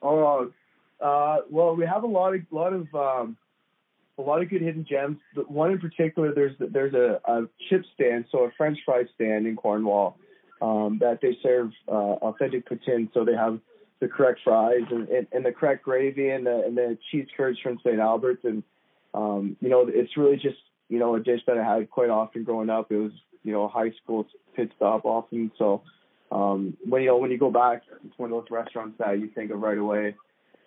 Oh, 0.00 0.52
uh, 1.00 1.38
well, 1.50 1.74
we 1.74 1.84
have 1.84 2.04
a 2.04 2.06
lot 2.06 2.34
of 2.34 2.40
lot 2.50 2.72
of 2.72 2.94
um, 2.94 3.36
a 4.18 4.22
lot 4.22 4.42
of 4.42 4.50
good 4.50 4.62
hidden 4.62 4.84
gems. 4.88 5.18
The 5.34 5.42
one 5.42 5.70
in 5.70 5.78
particular, 5.78 6.34
there's 6.34 6.54
there's 6.58 6.94
a, 6.94 7.20
a 7.24 7.42
chip 7.68 7.84
stand, 7.94 8.26
so 8.30 8.44
a 8.44 8.50
French 8.56 8.78
fry 8.84 9.04
stand 9.14 9.46
in 9.46 9.56
Cornwall 9.56 10.18
um, 10.60 10.98
that 11.00 11.20
they 11.22 11.38
serve 11.42 11.70
uh, 11.88 11.92
authentic 11.92 12.68
poutine. 12.68 13.12
So 13.14 13.24
they 13.24 13.34
have 13.34 13.60
the 14.00 14.08
correct 14.08 14.40
fries 14.44 14.82
and, 14.90 15.08
and, 15.08 15.26
and 15.32 15.44
the 15.44 15.52
correct 15.52 15.84
gravy 15.84 16.30
and 16.30 16.46
the 16.46 16.64
and 16.64 16.76
the 16.76 16.98
cheese 17.10 17.26
curds 17.36 17.58
from 17.60 17.78
St. 17.84 17.98
Albert's, 17.98 18.44
and 18.44 18.62
um, 19.14 19.56
you 19.60 19.68
know 19.68 19.86
it's 19.88 20.16
really 20.16 20.36
just 20.36 20.58
you 20.88 20.98
know 20.98 21.14
a 21.14 21.20
dish 21.20 21.40
that 21.46 21.56
I 21.56 21.64
had 21.76 21.90
quite 21.90 22.10
often 22.10 22.44
growing 22.44 22.70
up. 22.70 22.90
It 22.90 22.96
was 22.96 23.12
you 23.44 23.52
know 23.52 23.68
high 23.68 23.92
school 24.02 24.26
pit 24.54 24.70
stop 24.76 25.04
often, 25.04 25.52
so. 25.58 25.82
Um, 26.30 26.76
when 26.84 27.00
you 27.00 27.08
know 27.08 27.16
when 27.16 27.30
you 27.30 27.38
go 27.38 27.50
back, 27.50 27.84
it's 28.04 28.18
one 28.18 28.30
of 28.30 28.38
those 28.38 28.50
restaurants 28.50 28.98
that 28.98 29.18
you 29.18 29.30
think 29.34 29.50
of 29.50 29.60
right 29.60 29.78
away 29.78 30.14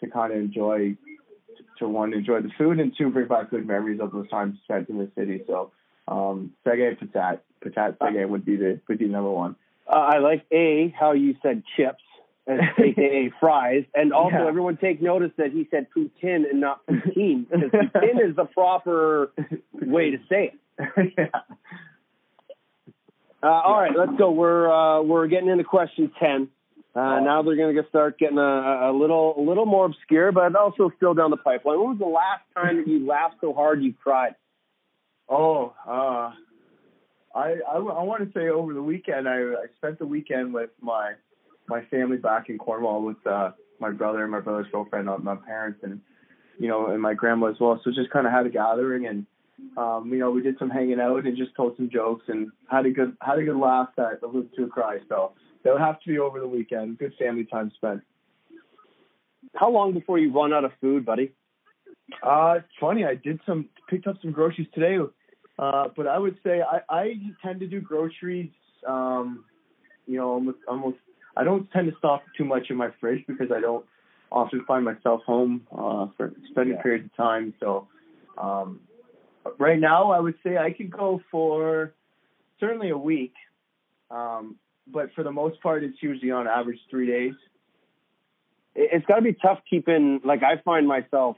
to 0.04 0.10
kind 0.10 0.34
of 0.34 0.40
enjoy, 0.40 0.98
to 1.82 1.88
one 1.90 2.14
enjoy 2.14 2.42
the 2.42 2.50
food 2.58 2.80
and 2.80 2.94
two 2.98 3.10
bring 3.10 3.28
back 3.28 3.50
good 3.52 3.68
memories 3.68 4.00
of 4.00 4.12
those 4.14 4.30
times 4.30 4.58
spent 4.64 4.88
in 4.90 4.98
the 4.98 5.12
city. 5.18 5.44
So, 5.46 5.72
um, 6.08 6.54
Sege 6.66 6.98
Patat, 6.98 7.40
Patat 7.64 7.98
Sege 7.98 8.28
would 8.28 8.46
be 8.46 8.56
the 8.56 8.80
would 8.88 8.98
be 8.98 9.06
number 9.08 9.30
one. 9.30 9.56
Uh, 9.88 9.92
I 9.96 10.20
like 10.20 10.46
a 10.52 10.94
how 10.98 11.12
you 11.12 11.36
said 11.44 11.64
chips, 11.76 12.04
and 12.48 12.62
aka 12.80 13.32
fries, 13.40 13.84
and 13.94 14.14
also 14.14 14.36
Yeah. 14.38 14.48
everyone 14.48 14.78
take 14.78 15.02
notice 15.02 15.32
that 15.38 15.52
he 15.52 15.68
said 15.70 15.88
poutine 15.96 16.50
and 16.50 16.62
not 16.62 16.86
poutine 16.88 17.50
because 17.50 17.72
poutine 17.72 18.30
is 18.30 18.36
the 18.36 18.46
proper 18.46 19.32
way 19.74 20.12
to 20.12 20.18
say 20.30 20.54
it. 20.78 21.14
yeah. 21.18 21.26
Uh, 23.44 23.48
all 23.48 23.82
right, 23.82 23.92
let's 23.98 24.14
go. 24.20 24.32
We're 24.32 24.70
uh, 24.72 25.02
we're 25.02 25.28
getting 25.28 25.50
into 25.50 25.64
question 25.64 26.12
ten. 26.20 26.50
Uh, 26.94 27.22
now 27.22 27.42
they're 27.42 27.56
going 27.56 27.76
to 27.76 27.88
start 27.88 28.20
getting 28.20 28.38
a, 28.38 28.42
a 28.42 28.92
little 28.92 29.34
a 29.38 29.42
little 29.42 29.66
more 29.66 29.86
obscure, 29.86 30.32
but 30.34 30.54
also 30.56 30.92
still 30.98 31.14
down 31.14 31.32
the 31.32 31.38
pipeline. 31.38 31.80
When 31.80 31.90
was 31.92 32.00
the 32.00 32.06
last 32.06 32.44
time 32.54 32.78
that 32.78 32.88
you 32.88 33.08
laughed 33.08 33.36
so 33.40 33.54
hard 33.54 33.82
you 33.82 33.94
cried? 33.94 34.36
Oh, 35.30 35.74
uh, 35.88 36.32
I 37.34 37.56
I, 37.70 37.76
I 37.76 38.04
want 38.04 38.26
to 38.26 38.38
say 38.38 38.50
over 38.50 38.74
the 38.74 38.84
weekend 38.84 39.30
I, 39.30 39.38
I 39.40 39.66
spent 39.78 40.00
the 40.00 40.06
weekend 40.06 40.54
with 40.54 40.72
my 40.82 41.14
my 41.70 41.86
family 41.86 42.18
back 42.18 42.50
in 42.50 42.58
Cornwall 42.58 43.04
with 43.04 43.26
uh, 43.26 43.52
my 43.80 43.92
brother 43.92 44.24
and 44.24 44.32
my 44.32 44.42
brother's 44.42 44.68
girlfriend, 44.70 45.10
uh, 45.10 45.18
my 45.18 45.36
parents, 45.36 45.80
and 45.84 46.02
you 46.60 46.68
know, 46.68 46.88
and 46.88 47.02
my 47.02 47.14
grandma 47.14 47.48
as 47.48 47.56
well. 47.60 47.80
So 47.86 47.92
just 47.92 48.10
kind 48.10 48.28
of 48.28 48.34
had 48.34 48.46
a 48.46 48.50
gathering 48.50 49.08
and 49.08 49.26
um, 49.78 50.12
you 50.12 50.20
know, 50.20 50.32
we 50.32 50.42
did 50.42 50.58
some 50.60 50.70
hanging 50.70 51.00
out 51.00 51.26
and 51.26 51.38
just 51.38 51.56
told 51.56 51.78
some 51.78 51.90
jokes 51.90 52.26
and 52.28 52.52
had 52.70 52.86
a 52.86 52.92
good 52.92 53.16
had 53.22 53.40
a 53.40 53.44
good 53.44 53.56
laugh 53.56 53.90
that 53.96 54.20
alluded 54.24 54.54
to 54.56 54.64
a 54.64 54.68
cry. 54.68 54.98
So 55.08 55.34
would 55.70 55.82
have 55.82 56.00
to 56.02 56.10
be 56.10 56.18
over 56.18 56.40
the 56.40 56.48
weekend. 56.48 56.98
Good 56.98 57.14
family 57.20 57.46
time 57.46 57.72
spent. 57.76 58.02
How 59.56 59.70
long 59.70 59.94
before 59.94 60.18
you 60.18 60.32
run 60.34 60.54
out 60.54 60.66
of 60.66 60.72
food, 60.82 61.06
buddy? 61.06 61.34
Uh, 62.24 62.56
it's 62.58 62.68
funny. 62.80 63.06
I 63.06 63.16
did 63.16 63.40
some 63.46 63.70
picked 63.90 64.08
up 64.08 64.16
some 64.22 64.32
groceries 64.32 64.68
today, 64.74 64.98
uh, 65.60 65.88
but 65.96 66.08
I 66.08 66.18
would 66.18 66.38
say 66.44 66.62
I, 66.62 66.82
I 66.90 67.14
tend 67.44 67.60
to 67.60 67.68
do 67.68 67.82
groceries. 67.82 68.52
Um, 68.88 69.46
you 70.08 70.18
know, 70.18 70.30
almost 70.30 70.58
almost. 70.68 70.98
I 71.38 71.44
don't 71.44 71.70
tend 71.72 71.90
to 71.90 71.98
stock 71.98 72.24
too 72.38 72.44
much 72.44 72.70
in 72.70 72.76
my 72.76 72.90
fridge 73.00 73.24
because 73.26 73.52
I 73.56 73.62
don't 73.62 73.86
often 74.32 74.64
find 74.66 74.84
myself 74.84 75.22
home 75.24 75.66
uh, 75.72 76.08
for 76.18 76.34
extended 76.44 76.76
Yeah. 76.76 76.82
periods 76.82 77.06
of 77.06 77.16
time. 77.16 77.54
So, 77.60 77.88
um, 78.38 78.82
right 79.58 79.80
now, 79.80 80.12
I 80.12 80.20
would 80.20 80.36
say 80.44 80.58
I 80.58 80.72
could 80.72 80.92
go 80.92 81.22
for 81.32 81.94
certainly 82.60 82.90
a 82.90 82.98
week, 82.98 83.34
um, 84.10 84.58
but 84.88 85.14
for 85.14 85.24
the 85.24 85.32
most 85.32 85.62
part, 85.62 85.84
it's 85.84 86.02
usually 86.02 86.32
on 86.32 86.48
average 86.48 86.80
three 86.90 87.08
days. 87.08 87.34
It- 88.76 88.90
It's 88.94 89.06
got 89.06 89.16
to 89.18 89.22
be 89.22 89.34
tough 89.34 89.60
keeping. 89.70 90.22
Like 90.24 90.44
I 90.44 90.58
find 90.58 90.88
myself 90.88 91.38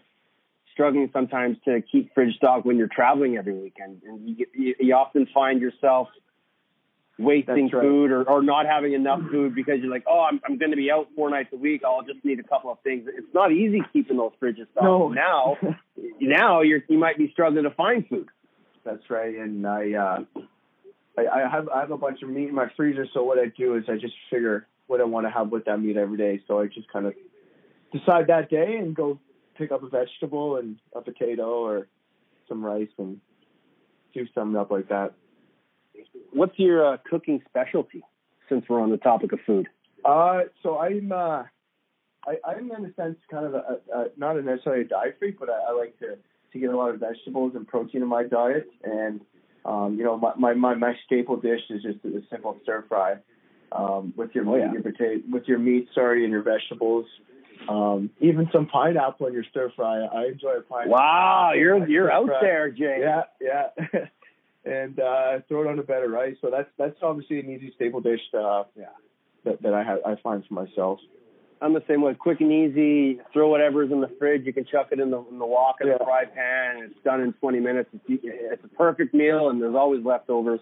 struggling 0.72 1.10
sometimes 1.14 1.58
to 1.66 1.82
keep 1.82 2.14
fridge 2.14 2.36
stock 2.36 2.66
when 2.66 2.78
you're 2.78 2.88
traveling 2.88 3.38
every 3.38 3.54
weekend, 3.54 4.02
and 4.08 4.28
you, 4.28 4.36
get, 4.36 4.48
you, 4.56 4.76
you 4.80 4.94
often 4.96 5.28
find 5.34 5.62
yourself 5.62 6.08
wasting 7.20 7.70
right. 7.70 7.84
food 7.84 8.12
or, 8.12 8.24
or 8.24 8.42
not 8.42 8.66
having 8.66 8.94
enough 8.94 9.20
food 9.32 9.54
because 9.54 9.76
you're 9.82 9.92
like, 9.92 10.04
oh, 10.08 10.22
I'm, 10.22 10.42
I'm 10.46 10.58
going 10.58 10.72
to 10.72 10.78
be 10.78 10.90
out 10.90 11.08
four 11.16 11.30
nights 11.30 11.50
a 11.54 11.58
week. 11.58 11.84
I'll 11.86 12.02
just 12.02 12.26
need 12.26 12.40
a 12.40 12.44
couple 12.44 12.72
of 12.72 12.80
things. 12.80 13.08
It's 13.08 13.32
not 13.36 13.52
easy 13.52 13.82
keeping 13.94 14.18
those 14.18 14.32
fridges 14.42 14.66
stocked. 14.72 14.84
No. 14.84 15.10
Now 15.10 15.58
now 16.20 16.62
you're 16.62 16.82
you 16.88 16.98
might 16.98 17.18
be 17.18 17.30
struggling 17.32 17.64
to 17.66 17.72
find 17.72 18.08
food. 18.08 18.30
That's 18.84 19.10
right, 19.10 19.34
and 19.36 19.66
I, 19.66 19.94
uh, 19.94 20.42
I 21.18 21.26
I 21.28 21.50
have 21.50 21.70
I 21.70 21.80
have 21.82 21.92
a 21.92 21.98
bunch 21.98 22.22
of 22.22 22.30
meat 22.30 22.50
in 22.50 22.56
my 22.56 22.70
freezer. 22.76 23.08
So 23.14 23.24
what 23.24 23.40
I 23.40 23.48
do 23.58 23.76
is 23.76 23.84
I 23.88 23.98
just 23.98 24.16
figure 24.30 24.68
what 24.88 25.02
I 25.02 25.06
want 25.06 25.26
to 25.26 25.32
have 25.32 25.50
with 25.50 25.66
that 25.66 25.80
meat 25.80 25.98
every 25.98 26.18
day. 26.18 26.42
So 26.48 26.60
I 26.60 26.68
just 26.68 26.92
kind 26.92 27.06
of 27.06 27.14
decide 27.92 28.28
that 28.28 28.50
day 28.50 28.76
and 28.78 28.96
go 28.96 29.20
pick 29.56 29.72
up 29.72 29.84
a 29.84 29.90
vegetable 29.90 30.58
and 30.58 30.78
a 30.96 31.02
potato 31.02 31.64
or 31.64 31.88
some 32.50 32.66
rice 32.66 32.90
and 32.98 33.20
do 34.14 34.26
something 34.34 34.60
up 34.60 34.72
like 34.72 34.90
that. 34.90 35.14
What's 36.32 36.58
your 36.58 36.94
uh, 36.94 36.98
cooking 37.10 37.42
specialty? 37.48 38.04
Since 38.50 38.66
we're 38.68 38.82
on 38.82 38.92
the 38.92 38.98
topic 38.98 39.32
of 39.32 39.40
food, 39.48 39.70
Uh, 40.04 40.42
so 40.62 40.78
I'm 40.78 41.12
uh, 41.14 41.44
I, 42.28 42.38
I'm 42.46 42.70
in 42.72 42.86
a 42.86 42.94
sense 42.94 43.18
kind 43.32 43.46
of 43.46 43.54
a, 43.54 43.80
a, 43.96 44.06
not 44.18 44.36
necessarily 44.44 44.82
a 44.82 44.88
diet 44.88 45.16
freak, 45.18 45.40
but 45.40 45.50
I, 45.50 45.70
I 45.70 45.72
like 45.72 45.98
to 46.00 46.18
to 46.52 46.60
get 46.60 46.70
a 46.70 46.78
lot 46.78 46.90
of 46.90 47.00
vegetables 47.00 47.54
and 47.56 47.66
protein 47.66 48.02
in 48.02 48.08
my 48.08 48.24
diet. 48.24 48.70
And 48.84 49.22
um, 49.66 49.96
you 49.98 50.04
know, 50.04 50.18
my, 50.18 50.34
my 50.38 50.54
my 50.54 50.76
my 50.76 50.94
staple 51.06 51.38
dish 51.38 51.62
is 51.70 51.82
just 51.84 52.04
a 52.06 52.22
simple 52.30 52.58
stir 52.64 52.86
fry 52.88 53.16
um, 53.72 54.14
with 54.16 54.32
your 54.34 54.48
Oh, 54.48 54.56
yeah. 54.56 54.72
your 54.72 54.82
potato 54.82 55.22
with 55.32 55.44
your 55.48 55.60
meat, 55.60 55.88
sorry, 55.96 56.24
and 56.24 56.32
your 56.32 56.44
vegetables. 56.44 57.06
Um, 57.70 58.10
even 58.20 58.50
some 58.52 58.66
pineapple 58.68 59.28
in 59.28 59.34
your 59.34 59.46
stir 59.50 59.72
fry. 59.76 60.02
I 60.06 60.26
enjoy 60.28 60.58
a 60.58 60.62
pineapple. 60.62 60.92
wow, 60.92 61.52
you're 61.56 61.88
you're 61.88 62.12
out 62.12 62.26
fry. 62.26 62.40
there, 62.42 62.70
Jay. 62.72 63.00
Yeah, 63.02 63.24
yeah. 63.40 64.06
and 64.66 65.00
uh, 65.00 65.40
throw 65.48 65.62
it 65.64 65.68
on 65.68 65.80
a 65.80 65.84
bed 65.84 66.04
of 66.04 66.12
rice. 66.12 66.36
So 66.42 66.50
that's 66.52 66.70
that's 66.78 66.98
obviously 67.02 67.40
an 67.40 67.50
easy 67.50 67.72
staple 67.76 68.02
dish. 68.02 68.20
Uh, 68.34 68.64
yeah, 68.78 68.88
that 69.46 69.62
that 69.62 69.74
I 69.74 69.84
have 69.84 70.00
I 70.06 70.16
find 70.22 70.44
for 70.46 70.54
myself. 70.54 71.00
I'm 71.64 71.74
the 71.74 71.84
same 71.88 72.02
way. 72.02 72.14
Quick 72.14 72.42
and 72.42 72.52
easy. 72.52 73.20
Throw 73.32 73.48
whatever's 73.50 73.92
in 73.92 74.02
the 74.02 74.10
fridge. 74.20 74.46
You 74.46 74.54
can 74.54 74.66
chuck 74.66 74.90
it 74.92 75.00
in 75.00 75.12
the 75.12 75.20
in 75.32 75.40
the 75.40 75.46
wok 75.46 75.78
in 75.82 75.88
Yeah. 75.88 75.98
the 75.98 76.04
fry 76.04 76.26
pan. 76.26 76.84
It's 76.84 77.04
done 77.04 77.22
in 77.22 77.34
20 77.34 77.60
minutes. 77.60 77.90
It's, 77.94 78.22
it's 78.24 78.64
a 78.64 78.68
perfect 78.78 79.14
meal, 79.14 79.50
and 79.50 79.62
there's 79.62 79.76
always 79.76 80.04
leftovers. 80.04 80.60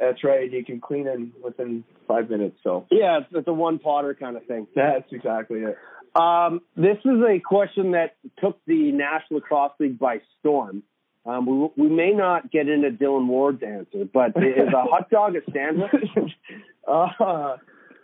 That's 0.00 0.22
right. 0.24 0.50
You 0.50 0.64
can 0.64 0.80
clean 0.80 1.06
in 1.06 1.32
within 1.44 1.84
five 2.06 2.30
minutes. 2.30 2.56
So 2.64 2.86
Yeah, 2.90 3.18
it's, 3.18 3.26
it's 3.32 3.48
a 3.48 3.52
one 3.52 3.78
potter 3.78 4.14
kind 4.14 4.36
of 4.36 4.44
thing. 4.46 4.66
that's 4.74 5.12
exactly 5.12 5.60
it. 5.60 5.76
Um, 6.14 6.60
this 6.76 6.96
is 7.04 7.20
a 7.28 7.40
question 7.40 7.90
that 7.92 8.16
took 8.38 8.58
the 8.66 8.90
National 8.92 9.40
Lacrosse 9.40 9.72
League 9.78 9.98
by 9.98 10.20
storm. 10.40 10.82
Um, 11.26 11.70
we, 11.76 11.84
we 11.84 11.94
may 11.94 12.12
not 12.12 12.50
get 12.50 12.68
into 12.68 12.90
Dillon 12.90 13.28
Ward's 13.28 13.62
answer, 13.62 14.06
but 14.12 14.28
is 14.36 14.68
a 14.68 14.82
hot 14.82 15.10
dog 15.10 15.34
a 15.36 15.40
sandwich? 15.52 15.92
uh, 16.88 17.56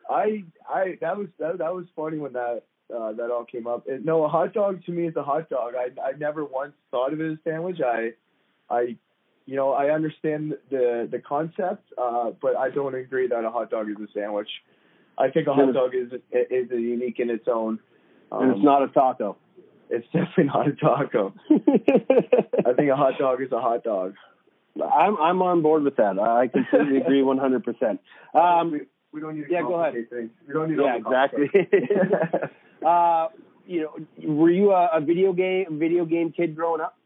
I 0.08 0.44
I 0.68 0.98
that 1.00 1.16
was 1.16 1.28
that, 1.38 1.58
that 1.58 1.74
was 1.74 1.86
funny 1.96 2.18
when 2.18 2.32
that 2.34 2.62
uh, 2.94 3.12
that 3.12 3.30
all 3.30 3.44
came 3.44 3.66
up. 3.66 3.84
It, 3.86 4.04
no, 4.04 4.24
a 4.24 4.28
hot 4.28 4.52
dog 4.52 4.84
to 4.86 4.92
me 4.92 5.06
is 5.08 5.16
a 5.16 5.22
hot 5.22 5.48
dog. 5.48 5.74
I 5.76 5.88
I 6.00 6.12
never 6.18 6.44
once 6.44 6.74
thought 6.90 7.12
of 7.12 7.20
it 7.20 7.32
as 7.32 7.38
a 7.38 7.50
sandwich. 7.50 7.80
I 7.84 8.12
I 8.70 8.96
you 9.46 9.56
know 9.56 9.72
I 9.72 9.90
understand 9.90 10.54
the 10.70 11.08
the 11.10 11.18
concept, 11.18 11.84
uh, 11.96 12.30
but 12.40 12.56
I 12.56 12.70
don't 12.70 12.94
agree 12.94 13.28
that 13.28 13.44
a 13.44 13.50
hot 13.50 13.70
dog 13.70 13.88
is 13.88 13.96
a 13.96 14.10
sandwich. 14.12 14.48
I 15.16 15.30
think 15.30 15.46
a 15.46 15.54
hot 15.54 15.72
dog 15.72 15.92
is 15.94 16.12
is 16.32 16.70
a 16.70 16.80
unique 16.80 17.20
in 17.20 17.30
its 17.30 17.46
own. 17.48 17.78
and 18.32 18.50
Um, 18.50 18.56
it's 18.56 18.64
not 18.64 18.82
a 18.82 18.88
taco. 18.88 19.36
It's 19.90 20.06
definitely 20.06 20.44
not 20.44 20.68
a 20.68 20.72
taco. 20.72 21.34
I 21.50 22.72
think 22.74 22.90
a 22.90 22.96
hot 22.96 23.18
dog 23.18 23.40
is 23.42 23.52
a 23.52 23.60
hot 23.60 23.84
dog. 23.84 24.14
I'm 24.82 25.16
I'm 25.18 25.40
on 25.42 25.62
board 25.62 25.84
with 25.84 25.96
that. 25.96 26.18
I 26.18 26.48
completely 26.48 26.98
agree 26.98 27.22
100. 27.22 27.64
percent 27.64 28.00
Um, 28.34 28.86
we, 29.14 29.20
don't 29.20 29.37
need 29.37 29.46
to 29.46 29.53
yeah, 29.53 29.62
go 29.62 29.74
ahead. 29.81 29.94
things. 30.11 30.31
We 30.46 30.55
don't 30.55 30.70
need 30.70 30.79
yeah, 30.83 30.96
exactly. 30.96 31.48
uh, 32.87 33.29
you 33.66 33.83
know, 33.83 34.35
were 34.35 34.50
you 34.50 34.72
a, 34.72 34.88
a 34.94 35.00
video 35.00 35.33
game 35.33 35.79
video 35.79 36.05
game 36.05 36.33
kid 36.33 36.55
growing 36.55 36.81
up? 36.81 36.98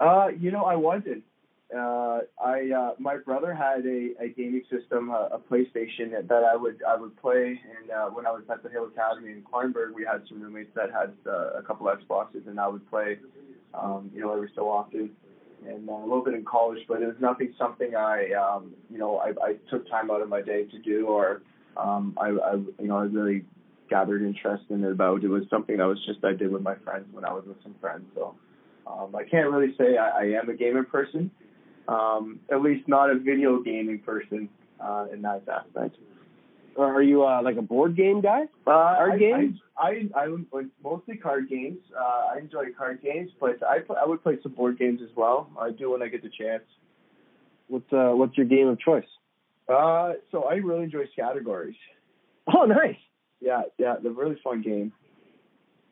Uh, 0.00 0.28
you 0.38 0.50
know, 0.50 0.64
I 0.64 0.74
wasn't. 0.74 1.22
Uh, 1.74 2.20
I 2.44 2.70
uh, 2.70 2.90
my 2.98 3.16
brother 3.16 3.54
had 3.54 3.86
a, 3.86 4.10
a 4.20 4.28
gaming 4.28 4.62
system, 4.70 5.08
a, 5.10 5.30
a 5.32 5.38
PlayStation 5.38 6.10
that, 6.12 6.28
that 6.28 6.44
I 6.44 6.54
would 6.54 6.82
I 6.86 6.96
would 6.96 7.16
play, 7.16 7.58
and 7.80 7.90
uh, 7.90 8.10
when 8.10 8.26
I 8.26 8.30
was 8.30 8.42
at 8.50 8.62
the 8.62 8.68
Hill 8.68 8.88
Academy 8.94 9.30
in 9.30 9.42
Kleinburg, 9.42 9.94
we 9.94 10.04
had 10.04 10.22
some 10.28 10.42
roommates 10.42 10.74
that 10.74 10.90
had 10.92 11.14
uh, 11.26 11.58
a 11.58 11.62
couple 11.62 11.86
Xboxes, 11.86 12.46
and 12.46 12.60
I 12.60 12.68
would 12.68 12.88
play, 12.90 13.18
um, 13.72 14.10
you 14.14 14.20
know, 14.20 14.34
every 14.34 14.50
so 14.54 14.68
often, 14.68 15.12
and 15.66 15.88
uh, 15.88 15.92
a 15.92 16.02
little 16.02 16.22
bit 16.22 16.34
in 16.34 16.44
college, 16.44 16.80
but 16.88 17.00
it 17.00 17.06
was 17.06 17.16
nothing 17.20 17.54
something 17.58 17.96
I, 17.96 18.32
um, 18.32 18.72
you 18.90 18.98
know, 18.98 19.16
I, 19.16 19.28
I 19.42 19.54
took 19.70 19.88
time 19.88 20.10
out 20.10 20.20
of 20.20 20.28
my 20.28 20.42
day 20.42 20.64
to 20.64 20.78
do, 20.78 21.06
or 21.06 21.40
um, 21.76 22.16
I, 22.20 22.28
I, 22.28 22.54
you 22.80 22.88
know, 22.88 22.98
I 22.98 23.04
really 23.04 23.44
gathered 23.90 24.22
interest 24.22 24.64
in 24.70 24.84
it 24.84 24.92
about. 24.92 25.24
It 25.24 25.28
was 25.28 25.44
something 25.50 25.76
that 25.78 25.84
was 25.84 25.98
just 26.06 26.24
I 26.24 26.32
did 26.32 26.50
with 26.52 26.62
my 26.62 26.74
friends 26.76 27.06
when 27.12 27.24
I 27.24 27.32
was 27.32 27.44
with 27.46 27.62
some 27.62 27.74
friends, 27.80 28.04
so. 28.14 28.34
Um, 28.84 29.14
I 29.14 29.22
can't 29.22 29.48
really 29.50 29.74
say 29.78 29.96
I, 29.96 30.22
I 30.22 30.24
am 30.42 30.48
a 30.50 30.54
gamer 30.54 30.82
person, 30.82 31.30
um, 31.86 32.40
at 32.50 32.62
least 32.62 32.88
not 32.88 33.10
a 33.10 33.14
video 33.14 33.62
gaming 33.62 34.00
person 34.00 34.48
uh, 34.80 35.06
in 35.12 35.22
that 35.22 35.44
aspect. 35.48 35.96
Or 36.74 36.92
are 36.92 37.02
you 37.02 37.24
uh, 37.24 37.42
like 37.42 37.56
a 37.58 37.62
board 37.62 37.96
game 37.96 38.20
guy? 38.20 38.42
Uh, 38.66 38.70
Card 38.70 39.12
I, 39.12 39.18
games? 39.18 39.58
I, 39.78 39.88
I, 40.16 40.24
I 40.24 40.28
would- 40.28 40.70
mostly 40.82 41.16
card 41.16 41.48
games. 41.48 41.78
Uh, 41.96 42.34
I 42.34 42.38
enjoy 42.38 42.72
card 42.76 43.00
games, 43.02 43.30
but 43.40 43.62
I 43.62 43.78
I 43.94 44.06
would 44.06 44.22
play 44.22 44.38
some 44.42 44.52
board 44.52 44.78
games 44.80 45.00
as 45.00 45.14
well. 45.16 45.48
I 45.58 45.70
do 45.70 45.92
when 45.92 46.02
I 46.02 46.08
get 46.08 46.22
the 46.22 46.30
chance. 46.30 46.64
What's 47.68 47.92
uh, 47.92 48.12
what's 48.14 48.36
your 48.36 48.46
game 48.46 48.68
of 48.68 48.80
choice? 48.80 49.04
Uh, 49.68 50.14
so 50.30 50.44
I 50.44 50.54
really 50.56 50.84
enjoy 50.84 51.04
categories. 51.16 51.76
Oh, 52.54 52.64
nice. 52.64 52.96
Yeah, 53.40 53.62
yeah, 53.78 53.96
they're 54.02 54.12
really 54.12 54.38
fun 54.42 54.62
game. 54.62 54.92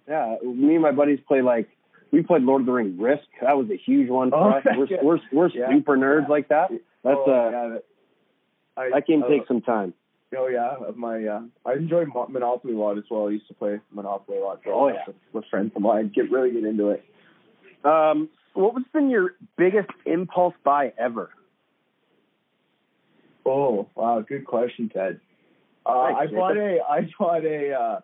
Yeah, 0.08 0.36
me 0.42 0.74
and 0.74 0.82
my 0.82 0.92
buddies 0.92 1.20
play 1.26 1.42
like 1.42 1.68
we 2.10 2.22
played 2.22 2.42
Lord 2.42 2.62
of 2.62 2.66
the 2.66 2.72
Rings 2.72 2.98
Risk. 3.00 3.24
That 3.40 3.56
was 3.56 3.70
a 3.70 3.76
huge 3.76 4.08
one 4.08 4.30
for 4.30 4.36
Oh, 4.36 4.50
us. 4.58 4.64
We're 4.76 4.86
yeah. 4.86 4.96
we're, 5.02 5.18
we're 5.32 5.48
Yeah. 5.50 5.70
super 5.70 5.96
nerds 5.96 6.28
like 6.28 6.48
that. 6.48 6.70
That's 7.04 7.16
oh, 7.18 7.30
uh, 7.30 7.50
yeah, 7.50 7.68
that, 7.68 7.84
I, 8.76 8.90
that 8.90 9.06
game 9.06 9.22
uh, 9.22 9.28
takes 9.28 9.46
some 9.48 9.60
time. 9.62 9.94
Oh 10.36 10.46
yeah, 10.48 10.76
my 10.94 11.24
uh, 11.24 11.40
I 11.66 11.72
enjoy 11.74 12.04
Monopoly 12.06 12.74
a 12.74 12.78
lot 12.78 12.98
as 12.98 13.04
well. 13.10 13.26
I 13.28 13.30
used 13.30 13.48
to 13.48 13.54
play 13.54 13.80
Monopoly 13.92 14.38
a 14.38 14.42
lot. 14.42 14.60
Oh, 14.66 14.88
yeah. 14.88 15.02
with, 15.06 15.16
with 15.32 15.44
friends 15.50 15.72
of 15.74 15.82
mine. 15.82 16.12
Get 16.14 16.30
really 16.30 16.52
get 16.52 16.64
into 16.64 16.90
it. 16.90 17.04
Um, 17.84 18.28
what 18.54 18.74
was 18.74 18.84
been 18.92 19.10
your 19.10 19.34
biggest 19.56 19.88
impulse 20.06 20.54
buy 20.64 20.92
ever? 20.98 21.30
Oh 23.46 23.88
wow, 23.94 24.20
good 24.26 24.46
question, 24.46 24.88
Ted. 24.88 25.20
Uh, 25.86 25.90
I 25.90 26.26
bought 26.26 26.56
a 26.56 26.78
I 26.88 27.08
bought 27.18 27.44
a 27.44 27.72
uh, 27.72 28.00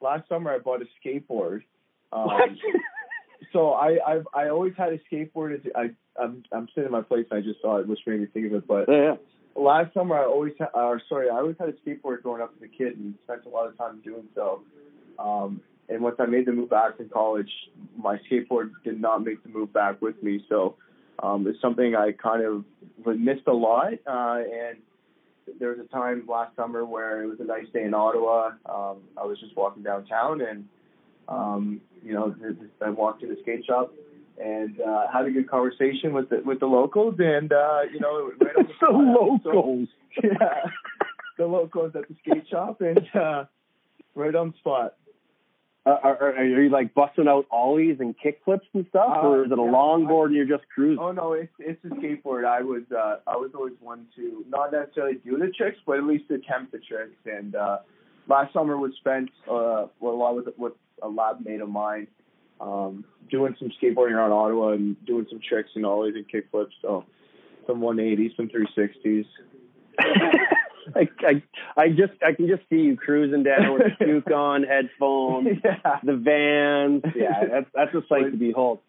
last 0.00 0.28
summer. 0.28 0.52
I 0.52 0.58
bought 0.58 0.80
a 0.82 0.86
skateboard. 1.00 1.62
Um, 2.12 2.30
so 3.52 3.72
I 3.72 3.98
I've, 4.06 4.26
I 4.32 4.48
always 4.48 4.74
had 4.76 4.92
a 4.92 4.98
skateboard. 5.12 5.66
I 5.74 5.90
I'm 6.20 6.44
I'm 6.52 6.68
sitting 6.68 6.86
in 6.86 6.92
my 6.92 7.02
place 7.02 7.26
and 7.30 7.38
I 7.38 7.42
just 7.42 7.60
saw 7.60 7.78
it, 7.78 7.88
which 7.88 8.00
made 8.06 8.20
me 8.20 8.26
think 8.26 8.46
of 8.46 8.54
it. 8.54 8.66
But 8.66 8.88
Yeah, 8.88 9.16
last 9.56 9.92
summer 9.94 10.16
I 10.16 10.24
always 10.24 10.54
ha- 10.58 10.70
or 10.74 11.02
sorry 11.08 11.30
I 11.30 11.36
always 11.36 11.56
had 11.58 11.68
a 11.68 11.72
skateboard 11.72 12.22
growing 12.22 12.42
up 12.42 12.52
as 12.56 12.62
a 12.62 12.68
kid 12.68 12.96
and 12.96 13.14
spent 13.24 13.44
a 13.46 13.48
lot 13.48 13.66
of 13.66 13.76
time 13.76 14.00
doing 14.04 14.28
so. 14.34 14.62
Um, 15.18 15.60
and 15.88 16.00
once 16.02 16.16
I 16.18 16.26
made 16.26 16.46
the 16.46 16.52
move 16.52 16.70
back 16.70 16.96
from 16.96 17.08
college, 17.08 17.50
my 17.96 18.18
skateboard 18.30 18.70
did 18.84 19.00
not 19.00 19.24
make 19.24 19.42
the 19.42 19.50
move 19.50 19.72
back 19.72 20.00
with 20.00 20.22
me. 20.22 20.44
So 20.48 20.76
um, 21.22 21.46
it's 21.46 21.60
something 21.60 21.94
I 21.94 22.12
kind 22.12 22.44
of 22.44 22.64
missed 23.18 23.46
a 23.46 23.52
lot. 23.52 23.92
Uh, 24.06 24.38
and 24.42 24.78
there 25.58 25.70
was 25.70 25.78
a 25.78 25.88
time 25.92 26.24
last 26.28 26.56
summer 26.56 26.84
where 26.84 27.22
it 27.22 27.26
was 27.26 27.40
a 27.40 27.44
nice 27.44 27.66
day 27.72 27.84
in 27.84 27.94
Ottawa. 27.94 28.52
Um, 28.66 28.98
I 29.16 29.24
was 29.24 29.38
just 29.40 29.56
walking 29.56 29.82
downtown 29.82 30.40
and 30.40 30.66
um, 31.28 31.80
you 32.02 32.12
know 32.12 32.34
I 32.84 32.90
walked 32.90 33.20
to 33.22 33.26
the 33.26 33.36
skate 33.42 33.64
shop 33.66 33.92
and 34.42 34.80
uh, 34.80 35.06
had 35.12 35.26
a 35.26 35.30
good 35.30 35.48
conversation 35.48 36.12
with 36.12 36.28
the 36.28 36.42
with 36.44 36.60
the 36.60 36.66
locals 36.66 37.14
and 37.18 37.52
uh, 37.52 37.80
you 37.92 38.00
know 38.00 38.30
right 38.40 38.54
the 38.56 38.64
so 38.80 38.86
spot. 38.86 39.40
So- 39.42 39.50
locals. 39.50 39.88
yeah, 40.22 40.60
the 41.38 41.46
locals 41.46 41.92
at 41.96 42.06
the 42.08 42.14
skate 42.22 42.46
shop 42.48 42.80
and 42.80 43.00
uh, 43.14 43.44
right 44.14 44.34
on 44.34 44.50
the 44.50 44.56
spot. 44.58 44.94
Uh, 45.86 45.98
are, 46.02 46.16
are, 46.22 46.36
are 46.38 46.44
you 46.44 46.70
like 46.70 46.94
busting 46.94 47.28
out 47.28 47.46
ollies 47.50 47.98
and 48.00 48.14
kick 48.18 48.40
flips 48.44 48.66
and 48.72 48.86
stuff, 48.88 49.18
Uh, 49.22 49.26
or 49.26 49.44
is 49.44 49.52
it 49.52 49.58
a 49.58 49.62
yeah, 49.62 49.68
longboard 49.68 50.26
and 50.26 50.34
you're 50.34 50.46
just 50.46 50.64
cruising? 50.74 50.98
Oh 50.98 51.12
no, 51.12 51.34
it's 51.34 51.52
it's 51.58 51.84
a 51.84 51.88
skateboard. 51.88 52.46
I 52.46 52.62
was 52.62 52.84
uh, 52.90 53.16
I 53.26 53.36
was 53.36 53.50
always 53.54 53.74
one 53.80 54.06
to 54.16 54.44
not 54.48 54.72
necessarily 54.72 55.16
do 55.24 55.36
the 55.36 55.48
tricks, 55.48 55.76
but 55.86 55.98
at 55.98 56.04
least 56.04 56.30
attempt 56.30 56.72
the 56.72 56.78
tricks. 56.78 57.16
And 57.26 57.54
uh, 57.54 57.78
last 58.28 58.54
summer 58.54 58.78
was 58.78 58.92
spent 58.98 59.28
uh, 59.46 59.86
well, 60.00 60.14
a 60.14 60.16
lot 60.16 60.36
with 60.36 60.48
with 60.56 60.72
a 61.02 61.08
lab 61.08 61.44
mate 61.44 61.60
of 61.60 61.68
mine, 61.68 62.06
um, 62.62 63.04
doing 63.30 63.54
some 63.58 63.70
skateboarding 63.82 64.12
around 64.12 64.32
Ottawa 64.32 64.68
and 64.70 64.96
doing 65.04 65.26
some 65.28 65.40
tricks 65.46 65.70
and 65.74 65.84
ollies 65.84 66.14
and 66.14 66.26
kick 66.26 66.46
flips. 66.50 66.74
So 66.80 67.04
some 67.66 67.80
180s, 67.80 68.36
some 68.36 68.48
360s. 68.48 69.26
I, 70.94 71.08
I, 71.26 71.42
I 71.76 71.88
just, 71.88 72.12
I 72.22 72.32
can 72.34 72.46
just 72.48 72.62
see 72.70 72.76
you 72.76 72.96
cruising 72.96 73.42
down 73.42 73.72
with 73.74 73.82
the 73.98 74.04
Duke 74.06 74.30
on, 74.30 74.62
headphones, 74.62 75.48
yeah, 75.64 75.98
the 76.02 76.14
vans. 76.16 77.02
Yeah, 77.16 77.44
that's 77.50 77.66
that's 77.74 77.94
a 77.94 78.06
sight 78.08 78.30
to 78.30 78.36
behold. 78.36 78.80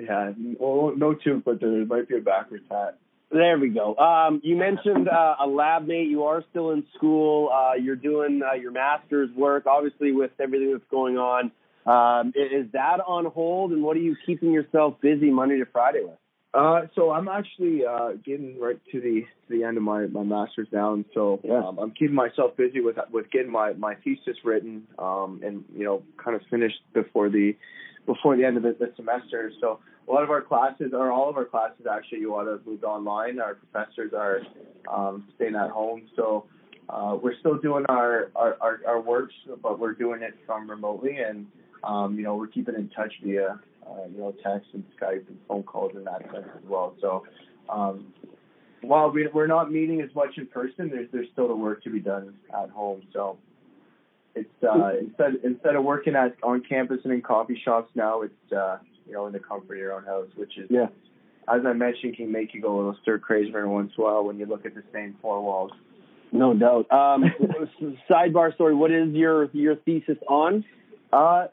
yeah. 0.00 0.32
Well, 0.58 0.94
no 0.96 1.14
tube, 1.14 1.42
but 1.44 1.60
there 1.60 1.84
might 1.86 2.08
be 2.08 2.16
a 2.16 2.20
backwards 2.20 2.64
hat. 2.70 2.98
There 3.30 3.58
we 3.58 3.70
go. 3.70 3.96
Um, 3.96 4.40
you 4.44 4.54
mentioned 4.56 5.08
uh, 5.08 5.36
a 5.40 5.46
lab 5.46 5.86
mate. 5.88 6.08
You 6.08 6.24
are 6.24 6.44
still 6.50 6.70
in 6.70 6.84
school. 6.94 7.50
Uh, 7.52 7.74
you're 7.74 7.96
doing 7.96 8.42
uh, 8.48 8.54
your 8.54 8.70
master's 8.70 9.30
work. 9.36 9.66
Obviously, 9.66 10.12
with 10.12 10.30
everything 10.38 10.70
that's 10.72 10.84
going 10.90 11.16
on 11.18 11.50
Um, 11.86 12.32
is 12.34 12.70
that 12.72 13.00
on 13.06 13.26
hold, 13.26 13.72
and 13.72 13.82
what 13.82 13.96
are 13.96 14.00
you 14.00 14.16
keeping 14.24 14.52
yourself 14.52 15.00
busy 15.00 15.30
Monday 15.30 15.58
to 15.58 15.66
Friday 15.66 16.00
with? 16.02 16.18
Uh, 16.54 16.82
so 16.94 17.10
I'm 17.10 17.26
actually 17.26 17.84
uh, 17.84 18.12
getting 18.24 18.60
right 18.60 18.80
to 18.92 19.00
the 19.00 19.22
to 19.22 19.58
the 19.58 19.64
end 19.64 19.76
of 19.76 19.82
my, 19.82 20.06
my 20.06 20.22
master's 20.22 20.68
now, 20.72 20.94
and 20.94 21.04
so 21.12 21.40
Yeah. 21.42 21.66
um, 21.66 21.78
I'm 21.78 21.90
keeping 21.90 22.14
myself 22.14 22.56
busy 22.56 22.80
with 22.80 22.96
with 23.10 23.28
getting 23.30 23.50
my, 23.50 23.72
my 23.72 23.96
thesis 23.96 24.36
written, 24.44 24.86
um, 24.98 25.40
and 25.44 25.64
you 25.76 25.84
know, 25.84 26.02
kind 26.16 26.36
of 26.36 26.42
finished 26.48 26.80
before 26.92 27.28
the 27.28 27.56
before 28.06 28.36
the 28.36 28.44
end 28.44 28.56
of 28.56 28.62
the, 28.62 28.76
the 28.78 28.92
semester. 28.94 29.50
So 29.60 29.80
a 30.08 30.12
lot 30.12 30.22
of 30.22 30.30
our 30.30 30.42
classes, 30.42 30.92
or 30.92 31.10
all 31.10 31.28
of 31.28 31.36
our 31.36 31.44
classes, 31.44 31.86
actually, 31.90 32.20
you 32.20 32.30
want 32.30 32.46
to 32.46 32.70
move 32.70 32.84
online. 32.84 33.40
Our 33.40 33.56
professors 33.56 34.12
are 34.12 34.40
um, 34.92 35.26
staying 35.34 35.56
at 35.56 35.70
home, 35.70 36.02
so 36.14 36.44
uh, 36.88 37.16
we're 37.20 37.38
still 37.40 37.56
doing 37.58 37.84
our, 37.88 38.30
our, 38.36 38.56
our, 38.60 38.80
our 38.86 39.00
works, 39.00 39.34
but 39.62 39.78
we're 39.78 39.94
doing 39.94 40.22
it 40.22 40.34
from 40.46 40.68
remotely, 40.70 41.16
and 41.16 41.46
um, 41.86 42.16
you 42.16 42.22
know, 42.22 42.36
we're 42.36 42.46
keeping 42.46 42.74
in 42.74 42.88
touch 42.90 43.12
via 43.22 43.60
uh, 43.86 44.06
you 44.10 44.18
know, 44.18 44.34
text 44.42 44.68
and 44.72 44.84
Skype 45.00 45.26
and 45.28 45.38
phone 45.48 45.62
calls 45.62 45.92
in 45.94 46.04
that 46.04 46.22
sense 46.32 46.46
as 46.56 46.64
well. 46.68 46.94
So, 47.00 47.24
um, 47.68 48.12
while 48.82 49.10
we, 49.10 49.28
we're 49.32 49.46
not 49.46 49.72
meeting 49.72 50.00
as 50.02 50.10
much 50.14 50.36
in 50.36 50.46
person, 50.46 50.90
there's 50.90 51.08
there's 51.12 51.28
still 51.32 51.48
the 51.48 51.56
work 51.56 51.82
to 51.84 51.90
be 51.90 52.00
done 52.00 52.34
at 52.50 52.70
home. 52.70 53.02
So, 53.12 53.38
it's 54.34 54.48
uh, 54.62 54.98
instead 55.00 55.34
instead 55.44 55.76
of 55.76 55.84
working 55.84 56.14
at 56.16 56.36
on 56.42 56.62
campus 56.68 56.98
and 57.04 57.12
in 57.12 57.22
coffee 57.22 57.60
shops 57.64 57.90
now, 57.94 58.22
it's 58.22 58.52
uh, 58.52 58.78
you 59.06 59.12
know 59.12 59.26
in 59.26 59.32
the 59.32 59.38
comfort 59.38 59.74
of 59.74 59.78
your 59.78 59.92
own 59.94 60.04
house, 60.04 60.28
which 60.36 60.56
is 60.58 60.66
Yeah. 60.70 60.86
as 61.48 61.62
I 61.66 61.72
mentioned, 61.72 62.16
can 62.16 62.30
make 62.32 62.54
you 62.54 62.60
go 62.60 62.74
a 62.74 62.76
little 62.76 62.96
stir 63.02 63.18
crazy 63.18 63.48
every 63.48 63.68
once 63.68 63.92
in 63.96 64.02
a 64.02 64.06
while 64.06 64.24
when 64.24 64.38
you 64.38 64.46
look 64.46 64.66
at 64.66 64.74
the 64.74 64.82
same 64.92 65.16
four 65.20 65.42
walls. 65.42 65.72
No 66.32 66.52
doubt. 66.52 66.90
Um, 66.90 67.24
sidebar 68.10 68.54
story. 68.54 68.74
What 68.74 68.90
is 68.90 69.14
your 69.14 69.50
your 69.52 69.76
thesis 69.76 70.18
on? 70.28 70.64
Uh, 71.12 71.46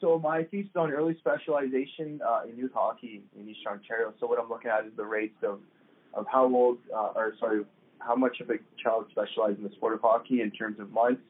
so 0.00 0.18
my 0.18 0.44
thesis 0.44 0.72
on 0.76 0.92
early 0.92 1.16
specialization 1.18 2.20
uh, 2.26 2.42
in 2.48 2.56
youth 2.56 2.72
hockey 2.74 3.22
in 3.38 3.48
Eastern 3.48 3.74
Ontario. 3.74 4.12
So 4.20 4.26
what 4.26 4.38
I'm 4.38 4.48
looking 4.48 4.70
at 4.70 4.84
is 4.84 4.92
the 4.96 5.04
rates 5.04 5.36
of 5.42 5.60
of 6.12 6.26
how 6.30 6.44
old, 6.44 6.78
uh, 6.94 7.12
or 7.16 7.34
sorry, 7.40 7.64
how 7.98 8.14
much 8.14 8.40
of 8.40 8.50
a 8.50 8.54
child 8.82 9.06
specializes 9.10 9.58
in 9.58 9.64
the 9.64 9.74
sport 9.74 9.94
of 9.94 10.00
hockey 10.00 10.40
in 10.42 10.50
terms 10.50 10.78
of 10.78 10.92
months. 10.92 11.22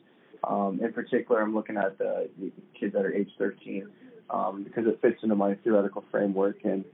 Um, 0.47 0.79
in 0.83 0.93
particular, 0.93 1.41
I'm 1.41 1.55
looking 1.55 1.79
at 1.79 1.97
the, 1.97 2.29
the 2.39 2.53
kids 2.79 2.93
that 2.93 3.05
are 3.05 3.15
age 3.15 3.31
13 3.39 3.89
um, 4.31 4.65
because 4.65 4.87
it 4.87 5.01
fits 5.01 5.23
into 5.23 5.37
my 5.37 5.55
theoretical 5.65 6.05
framework. 6.11 6.65
And 6.65 6.85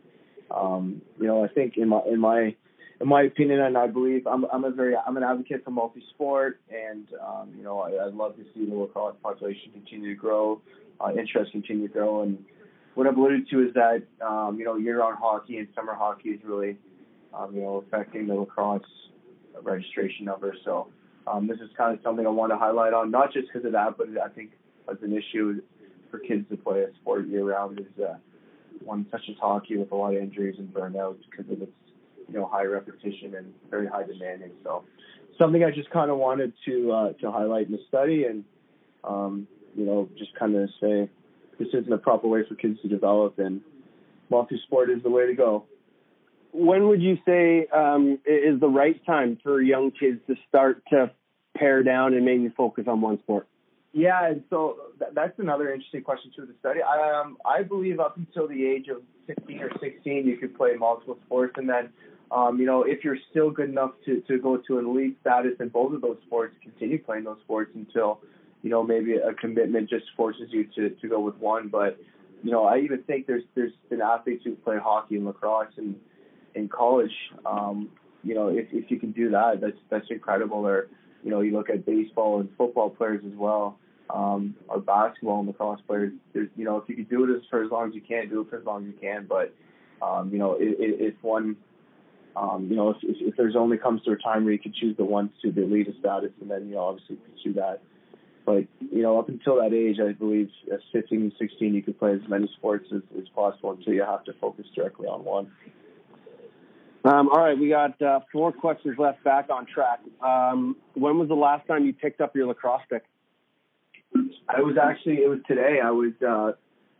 um, 0.54 1.02
you 1.18 1.26
know, 1.26 1.44
I 1.44 1.48
think 1.48 1.76
in 1.76 1.88
my 1.88 2.00
in 2.06 2.20
my 2.20 2.54
in 3.00 3.08
my 3.08 3.22
opinion, 3.22 3.60
and 3.60 3.76
I 3.78 3.86
believe 3.86 4.26
I'm 4.26 4.44
I'm 4.52 4.64
a 4.64 4.70
very 4.70 4.94
I'm 4.96 5.16
an 5.16 5.22
advocate 5.22 5.64
for 5.64 5.70
multi-sport, 5.70 6.60
and 6.70 7.08
um, 7.26 7.52
you 7.56 7.62
know, 7.62 7.80
I, 7.80 8.06
I'd 8.06 8.14
love 8.14 8.36
to 8.36 8.44
see 8.54 8.66
the 8.66 8.74
lacrosse 8.74 9.16
population 9.22 9.72
continue 9.72 10.14
to 10.14 10.20
grow, 10.20 10.60
uh, 11.00 11.10
interest 11.18 11.52
continue 11.52 11.88
to 11.88 11.92
grow, 11.92 12.22
and 12.22 12.38
what 12.94 13.06
I've 13.06 13.16
alluded 13.16 13.48
to 13.50 13.66
is 13.66 13.74
that 13.74 14.02
um, 14.24 14.58
you 14.58 14.64
know, 14.64 14.76
year-round 14.76 15.18
hockey 15.18 15.58
and 15.58 15.68
summer 15.74 15.94
hockey 15.94 16.30
is 16.30 16.40
really 16.44 16.76
um, 17.32 17.54
you 17.54 17.62
know 17.62 17.84
affecting 17.86 18.26
the 18.26 18.34
lacrosse 18.34 18.82
registration 19.62 20.24
numbers. 20.26 20.58
So 20.64 20.88
um, 21.26 21.46
this 21.46 21.58
is 21.58 21.70
kind 21.76 21.96
of 21.96 22.02
something 22.02 22.26
I 22.26 22.30
want 22.30 22.52
to 22.52 22.58
highlight 22.58 22.92
on, 22.92 23.10
not 23.10 23.32
just 23.32 23.48
because 23.48 23.64
of 23.66 23.72
that, 23.72 23.96
but 23.98 24.08
I 24.22 24.28
think 24.28 24.52
as 24.90 24.96
an 25.02 25.16
issue 25.16 25.60
for 26.10 26.18
kids 26.18 26.48
to 26.50 26.56
play 26.56 26.82
a 26.82 26.94
sport 27.00 27.28
year-round 27.28 27.78
is 27.78 28.02
uh, 28.02 28.16
one 28.84 29.06
such 29.10 29.22
as 29.28 29.36
hockey 29.40 29.76
with 29.76 29.92
a 29.92 29.94
lot 29.94 30.14
of 30.14 30.22
injuries 30.22 30.56
and 30.58 30.72
burnouts 30.72 31.18
because 31.30 31.50
of 31.52 31.62
its 31.62 31.72
you 32.28 32.34
know 32.34 32.46
high 32.46 32.64
repetition 32.64 33.34
and 33.36 33.52
very 33.70 33.86
high 33.86 34.04
demanding. 34.04 34.50
So 34.64 34.84
something 35.38 35.64
I 35.64 35.70
just 35.70 35.90
kind 35.90 36.10
of 36.10 36.18
wanted 36.18 36.52
to 36.66 36.92
uh, 36.92 37.12
to 37.20 37.30
highlight 37.30 37.66
in 37.66 37.72
the 37.72 37.80
study 37.88 38.24
and 38.24 38.44
um, 39.04 39.46
you 39.74 39.84
know 39.84 40.08
just 40.18 40.34
kind 40.38 40.56
of 40.56 40.68
say 40.80 41.08
this 41.58 41.68
isn't 41.68 41.92
a 41.92 41.98
proper 41.98 42.28
way 42.28 42.42
for 42.48 42.54
kids 42.54 42.80
to 42.82 42.88
develop 42.88 43.38
and 43.38 43.60
multi-sport 44.30 44.90
is 44.90 45.02
the 45.02 45.10
way 45.10 45.26
to 45.26 45.34
go. 45.34 45.64
When 46.52 46.88
would 46.88 47.02
you 47.02 47.18
say 47.26 47.66
um, 47.66 48.18
is 48.24 48.60
the 48.60 48.68
right 48.68 49.04
time 49.04 49.38
for 49.42 49.60
young 49.60 49.90
kids 49.90 50.20
to 50.26 50.36
start 50.48 50.82
to 50.90 51.10
pare 51.56 51.82
down 51.82 52.14
and 52.14 52.24
maybe 52.24 52.48
focus 52.56 52.84
on 52.88 53.00
one 53.00 53.18
sport? 53.20 53.46
Yeah, 53.92 54.28
and 54.28 54.44
so 54.50 54.76
th- 54.98 55.10
that's 55.14 55.38
another 55.38 55.72
interesting 55.72 56.02
question 56.02 56.30
too. 56.34 56.46
The 56.46 56.54
study, 56.60 56.80
I, 56.80 57.20
um, 57.20 57.36
I 57.44 57.62
believe 57.62 57.98
up 57.98 58.16
until 58.16 58.46
the 58.46 58.64
age 58.64 58.86
of 58.88 59.02
15 59.26 59.60
or 59.60 59.70
16, 59.80 60.26
you 60.26 60.36
could 60.36 60.56
play 60.56 60.74
multiple 60.78 61.18
sports, 61.26 61.54
and 61.56 61.68
then, 61.68 61.90
um, 62.30 62.60
you 62.60 62.66
know, 62.66 62.84
if 62.84 63.02
you're 63.02 63.18
still 63.30 63.50
good 63.50 63.68
enough 63.68 63.92
to 64.06 64.20
to 64.28 64.38
go 64.38 64.58
to 64.58 64.78
an 64.78 64.86
elite 64.86 65.18
status 65.20 65.54
in 65.58 65.68
both 65.70 65.92
of 65.92 66.02
those 66.02 66.18
sports, 66.26 66.54
continue 66.62 67.02
playing 67.02 67.24
those 67.24 67.38
sports 67.42 67.72
until, 67.74 68.20
you 68.62 68.70
know, 68.70 68.82
maybe 68.82 69.14
a 69.14 69.34
commitment 69.34 69.88
just 69.88 70.04
forces 70.16 70.48
you 70.50 70.64
to 70.76 70.90
to 70.90 71.08
go 71.08 71.20
with 71.20 71.36
one. 71.36 71.68
But, 71.68 71.98
you 72.42 72.50
know, 72.50 72.64
I 72.64 72.78
even 72.78 73.02
think 73.02 73.26
there's 73.26 73.44
there's 73.54 73.72
been 73.88 74.02
athletes 74.02 74.44
who 74.44 74.54
play 74.56 74.78
hockey 74.78 75.16
and 75.16 75.26
lacrosse 75.26 75.72
and 75.76 75.96
in 76.54 76.68
college. 76.68 77.14
Um, 77.46 77.90
you 78.22 78.34
know, 78.34 78.48
if 78.48 78.66
if 78.72 78.90
you 78.90 78.98
can 78.98 79.12
do 79.12 79.30
that, 79.30 79.60
that's 79.60 79.78
that's 79.88 80.06
incredible. 80.10 80.66
Or 80.66 80.88
you 81.22 81.30
know, 81.30 81.40
you 81.40 81.52
look 81.52 81.70
at 81.70 81.84
baseball 81.86 82.40
and 82.40 82.48
football 82.56 82.90
players 82.90 83.22
as 83.26 83.36
well, 83.36 83.78
um, 84.10 84.54
or 84.68 84.80
basketball 84.80 85.40
and 85.40 85.48
lacrosse 85.48 85.80
players. 85.86 86.12
There's, 86.32 86.48
you 86.56 86.64
know, 86.64 86.76
if 86.78 86.88
you 86.88 86.96
could 86.96 87.10
do 87.10 87.24
it 87.24 87.36
as 87.36 87.42
for 87.50 87.62
as 87.62 87.70
long 87.70 87.88
as 87.88 87.94
you 87.94 88.00
can, 88.00 88.28
do 88.28 88.40
it 88.42 88.50
for 88.50 88.58
as 88.58 88.64
long 88.64 88.86
as 88.86 88.94
you 88.94 88.98
can. 89.00 89.26
But, 89.28 89.54
um, 90.02 90.30
you 90.32 90.38
know, 90.38 90.56
if, 90.58 91.14
if 91.14 91.22
one, 91.22 91.56
um, 92.36 92.68
you 92.70 92.76
know, 92.76 92.90
if, 92.90 92.96
if, 93.02 93.16
if 93.20 93.36
there's 93.36 93.56
only 93.56 93.76
comes 93.76 94.02
to 94.04 94.12
a 94.12 94.16
time 94.16 94.44
where 94.44 94.52
you 94.52 94.58
can 94.58 94.72
choose 94.72 94.96
the 94.96 95.04
one 95.04 95.30
to 95.42 95.52
the 95.52 95.62
elite 95.62 95.88
status, 96.00 96.30
and 96.40 96.50
then 96.50 96.68
you 96.68 96.74
know, 96.74 96.84
obviously 96.84 97.16
pursue 97.16 97.54
that. 97.54 97.82
But 98.46 98.64
you 98.80 99.02
know, 99.02 99.18
up 99.18 99.28
until 99.28 99.56
that 99.56 99.72
age, 99.72 99.98
I 100.00 100.12
believe 100.12 100.48
at 100.72 100.80
15 100.92 101.20
and 101.20 101.32
16, 101.38 101.74
you 101.74 101.82
could 101.82 101.98
play 101.98 102.12
as 102.14 102.20
many 102.28 102.48
sports 102.56 102.86
as, 102.94 103.02
as 103.18 103.28
possible 103.34 103.72
until 103.72 103.92
you 103.92 104.02
have 104.02 104.24
to 104.24 104.32
focus 104.40 104.66
directly 104.74 105.06
on 105.06 105.24
one. 105.24 105.50
Um, 107.04 107.28
all 107.30 107.40
right, 107.40 107.58
we 107.58 107.68
got 107.70 108.00
uh, 108.02 108.20
four 108.30 108.52
questions 108.52 108.98
left 108.98 109.24
back 109.24 109.48
on 109.50 109.66
track. 109.66 110.00
Um, 110.22 110.76
when 110.94 111.18
was 111.18 111.28
the 111.28 111.34
last 111.34 111.66
time 111.66 111.86
you 111.86 111.94
picked 111.94 112.20
up 112.20 112.36
your 112.36 112.46
lacrosse 112.46 112.82
stick? 112.86 113.04
I 114.48 114.60
was 114.60 114.76
actually 114.82 115.14
it 115.18 115.28
was 115.28 115.38
today. 115.46 115.78
I 115.82 115.92
was 115.92 116.12
uh, 116.26 116.52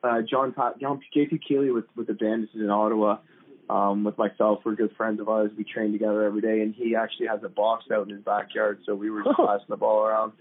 uh, 0.07 0.23
John 0.23 0.53
Pa- 0.53 0.75
John 0.81 1.01
JP 1.15 1.41
Keeley 1.47 1.71
with 1.71 1.85
with 1.97 2.07
the 2.07 2.15
Bandits 2.15 2.53
in 2.55 2.71
Ottawa. 2.71 3.19
Um, 3.69 4.03
with 4.05 4.17
myself, 4.19 4.61
we're 4.65 4.75
good 4.75 4.95
friends 4.97 5.21
of 5.21 5.29
ours. 5.29 5.51
We 5.57 5.63
train 5.65 5.93
together 5.93 6.25
every 6.25 6.41
day, 6.41 6.61
and 6.63 6.75
he 6.75 6.97
actually 6.97 7.27
has 7.29 7.41
a 7.45 7.49
box 7.49 7.85
out 7.93 8.09
in 8.09 8.15
his 8.15 8.25
backyard. 8.25 8.81
So 8.87 8.95
we 8.95 9.11
were 9.11 9.23
just 9.23 9.39
Oh. 9.39 9.47
passing 9.47 9.67
the 9.69 9.77
ball 9.77 10.05
around. 10.05 10.33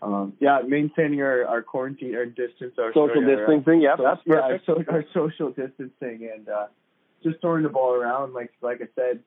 Um, 0.00 0.34
yeah, 0.38 0.60
maintaining 0.66 1.20
our, 1.22 1.44
our 1.44 1.62
quarantine, 1.62 2.14
our 2.14 2.26
distance, 2.26 2.74
our 2.78 2.92
Social 2.92 3.24
our, 3.24 3.32
uh, 3.32 3.36
distancing. 3.36 3.80
Yeah, 3.80 3.96
so- 3.96 4.02
that's 4.04 4.20
yeah, 4.24 4.58
perfect. 4.58 4.66
so 4.66 4.84
our 4.92 5.04
social 5.12 5.48
distancing 5.50 6.30
and 6.32 6.48
uh, 6.48 6.66
just 7.22 7.40
throwing 7.40 7.64
the 7.64 7.68
ball 7.68 7.94
around. 7.94 8.32
Like 8.32 8.52
like 8.62 8.80
I 8.80 8.88
said, 8.94 9.20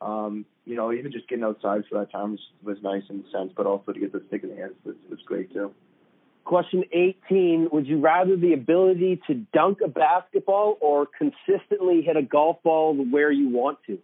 um, 0.00 0.44
you 0.64 0.76
know, 0.76 0.92
even 0.92 1.12
just 1.12 1.28
getting 1.28 1.44
outside 1.44 1.82
for 1.90 1.98
that 2.00 2.12
time 2.12 2.32
was, 2.32 2.40
was 2.62 2.78
nice 2.82 3.02
in 3.08 3.24
a 3.26 3.30
sense, 3.30 3.52
but 3.56 3.66
also 3.66 3.92
to 3.92 4.00
get 4.00 4.12
the 4.12 4.22
stick 4.28 4.42
in 4.42 4.50
the 4.50 4.56
hands 4.56 4.74
was, 4.84 4.96
was 5.08 5.20
great 5.24 5.52
too. 5.52 5.72
Question 6.44 6.84
18 6.92 7.68
Would 7.72 7.86
you 7.86 8.00
rather 8.00 8.36
the 8.36 8.54
ability 8.54 9.20
to 9.26 9.34
dunk 9.52 9.78
a 9.84 9.88
basketball 9.88 10.78
or 10.80 11.06
consistently 11.06 12.02
hit 12.02 12.16
a 12.16 12.22
golf 12.22 12.62
ball 12.62 12.94
where 12.94 13.30
you 13.30 13.48
want 13.48 13.78
to? 13.86 13.98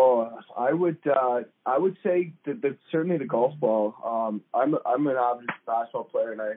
Oh, 0.00 0.30
I 0.56 0.72
would 0.72 0.98
uh, 1.08 1.40
I 1.66 1.76
would 1.76 1.96
say 2.04 2.32
that, 2.46 2.62
that 2.62 2.78
certainly 2.92 3.18
the 3.18 3.24
golf 3.24 3.58
ball. 3.58 3.96
Um, 4.04 4.42
I'm 4.54 4.76
I'm 4.86 5.04
an 5.08 5.16
average 5.16 5.48
basketball 5.66 6.04
player, 6.04 6.30
and 6.30 6.40
I, 6.40 6.52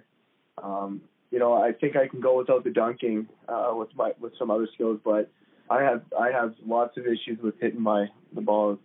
um, 0.62 1.02
you 1.32 1.40
know, 1.40 1.54
I 1.54 1.72
think 1.72 1.96
I 1.96 2.08
can 2.08 2.22
go 2.22 2.38
without 2.38 2.64
the 2.64 2.70
dunking 2.70 3.28
uh, 3.50 3.72
with 3.74 3.90
my 3.96 4.12
with 4.20 4.34
some 4.38 4.52
other 4.52 4.68
skills, 4.76 5.00
but 5.04 5.32
I 5.72 5.82
have 5.82 6.04
I 6.20 6.30
have 6.30 6.54
lots 6.64 6.98
of 6.98 7.08
issues 7.08 7.40
with 7.42 7.56
hitting 7.60 7.82
my 7.82 8.10
the 8.36 8.42
ball 8.42 8.78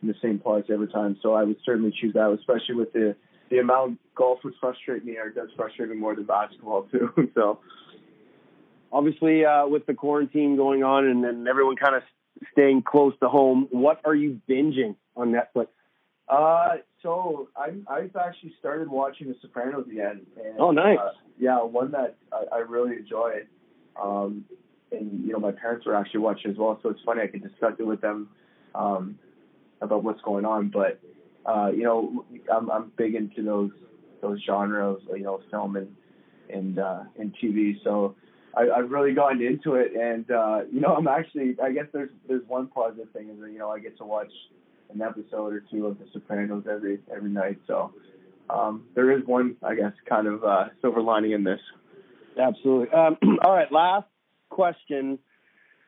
in 0.00 0.06
the 0.06 0.14
same 0.22 0.38
place 0.38 0.66
every 0.72 0.86
time. 0.86 1.18
So 1.20 1.34
I 1.34 1.42
would 1.42 1.56
certainly 1.66 1.92
choose 2.00 2.14
that, 2.14 2.30
especially 2.38 2.76
with 2.76 2.92
the 2.92 3.16
the 3.50 3.58
amount 3.58 3.98
golf 4.14 4.38
would 4.44 4.54
frustrate 4.60 5.04
me, 5.04 5.16
or 5.16 5.30
does 5.30 5.48
frustrate 5.56 5.88
me 5.88 5.96
more 5.96 6.14
than 6.14 6.22
basketball 6.22 6.82
too. 6.92 7.32
so. 7.34 7.58
Obviously, 8.90 9.44
uh, 9.44 9.66
with 9.66 9.84
the 9.84 9.92
quarantine 9.92 10.56
going 10.56 10.82
on 10.82 11.06
and, 11.06 11.22
and 11.22 11.46
everyone 11.46 11.76
kind 11.76 11.94
of 11.94 12.02
staying 12.52 12.82
close 12.82 13.14
to 13.20 13.28
home, 13.28 13.68
what 13.70 14.00
are 14.04 14.14
you 14.14 14.40
binging 14.48 14.96
on 15.16 15.32
Netflix? 15.32 15.68
Uh, 16.28 16.76
so 17.02 17.48
I 17.56 17.72
I've 17.88 18.14
actually 18.16 18.54
started 18.58 18.88
watching 18.88 19.28
The 19.28 19.36
Sopranos 19.40 19.86
again. 19.90 20.26
And, 20.36 20.60
Oh, 20.60 20.70
nice. 20.70 20.98
Uh, 20.98 21.10
yeah, 21.38 21.62
one 21.62 21.92
that 21.92 22.16
I, 22.32 22.56
I 22.56 22.58
really 22.58 22.96
enjoy. 22.96 23.42
Um, 24.00 24.44
and 24.92 25.24
you 25.24 25.32
know, 25.32 25.38
my 25.38 25.52
parents 25.52 25.86
were 25.86 25.94
actually 25.94 26.20
watching 26.20 26.50
as 26.50 26.56
well, 26.56 26.78
so 26.82 26.90
it's 26.90 27.00
funny 27.04 27.22
I 27.22 27.26
could 27.26 27.42
discuss 27.42 27.74
it 27.78 27.86
with 27.86 28.00
them 28.00 28.28
um, 28.74 29.18
about 29.80 30.02
what's 30.04 30.20
going 30.22 30.44
on. 30.44 30.68
But 30.68 31.00
uh, 31.46 31.70
you 31.74 31.84
know, 31.84 32.24
I'm 32.52 32.70
I'm 32.70 32.92
big 32.96 33.14
into 33.14 33.42
those 33.42 33.70
those 34.20 34.42
genre 34.44 34.92
of 34.92 35.00
you 35.14 35.22
know 35.22 35.40
film 35.50 35.76
and 35.76 35.94
and 36.50 36.78
uh, 36.78 37.04
and 37.18 37.34
TV. 37.42 37.82
So 37.84 38.16
I, 38.56 38.70
I've 38.70 38.90
really 38.90 39.14
gotten 39.14 39.42
into 39.42 39.74
it, 39.74 39.92
and 39.94 40.30
uh, 40.30 40.60
you 40.72 40.80
know, 40.80 40.94
I'm 40.94 41.08
actually 41.08 41.56
I 41.62 41.72
guess 41.72 41.86
there's 41.92 42.10
there's 42.26 42.46
one 42.46 42.68
positive 42.68 43.10
thing 43.12 43.28
is 43.30 43.40
that 43.40 43.50
you 43.50 43.58
know 43.58 43.70
I 43.70 43.78
get 43.78 43.96
to 43.98 44.04
watch 44.04 44.32
an 44.92 45.02
episode 45.02 45.52
or 45.52 45.62
two 45.70 45.86
of 45.86 45.98
The 45.98 46.06
Sopranos 46.12 46.64
every 46.70 46.98
every 47.14 47.30
night. 47.30 47.58
So 47.66 47.92
um, 48.50 48.84
there 48.94 49.16
is 49.16 49.26
one, 49.26 49.56
I 49.62 49.74
guess, 49.74 49.92
kind 50.08 50.26
of 50.26 50.44
uh, 50.44 50.66
silver 50.80 51.02
lining 51.02 51.32
in 51.32 51.44
this. 51.44 51.60
Absolutely. 52.40 52.88
Um, 52.90 53.16
all 53.42 53.52
right, 53.52 53.70
last 53.70 54.06
question. 54.48 55.18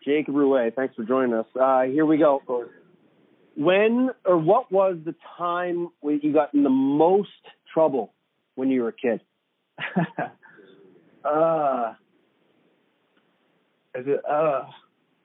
Jacob 0.04 0.34
Ruest, 0.34 0.76
thanks 0.76 0.94
for 0.94 1.04
joining 1.04 1.34
us. 1.34 1.46
Uh, 1.58 1.82
here 1.82 2.06
we 2.06 2.16
go. 2.16 2.40
When 3.56 4.10
or 4.24 4.38
what 4.38 4.72
was 4.72 4.96
the 5.04 5.14
time 5.36 5.88
when 6.00 6.20
you 6.22 6.32
got 6.32 6.54
in 6.54 6.62
the 6.62 6.70
most 6.70 7.28
trouble 7.72 8.12
when 8.54 8.70
you 8.70 8.82
were 8.82 8.88
a 8.88 8.92
kid? 8.92 9.20
uh, 11.24 11.94
is 13.94 14.06
it, 14.06 14.20
uh, 14.28 14.64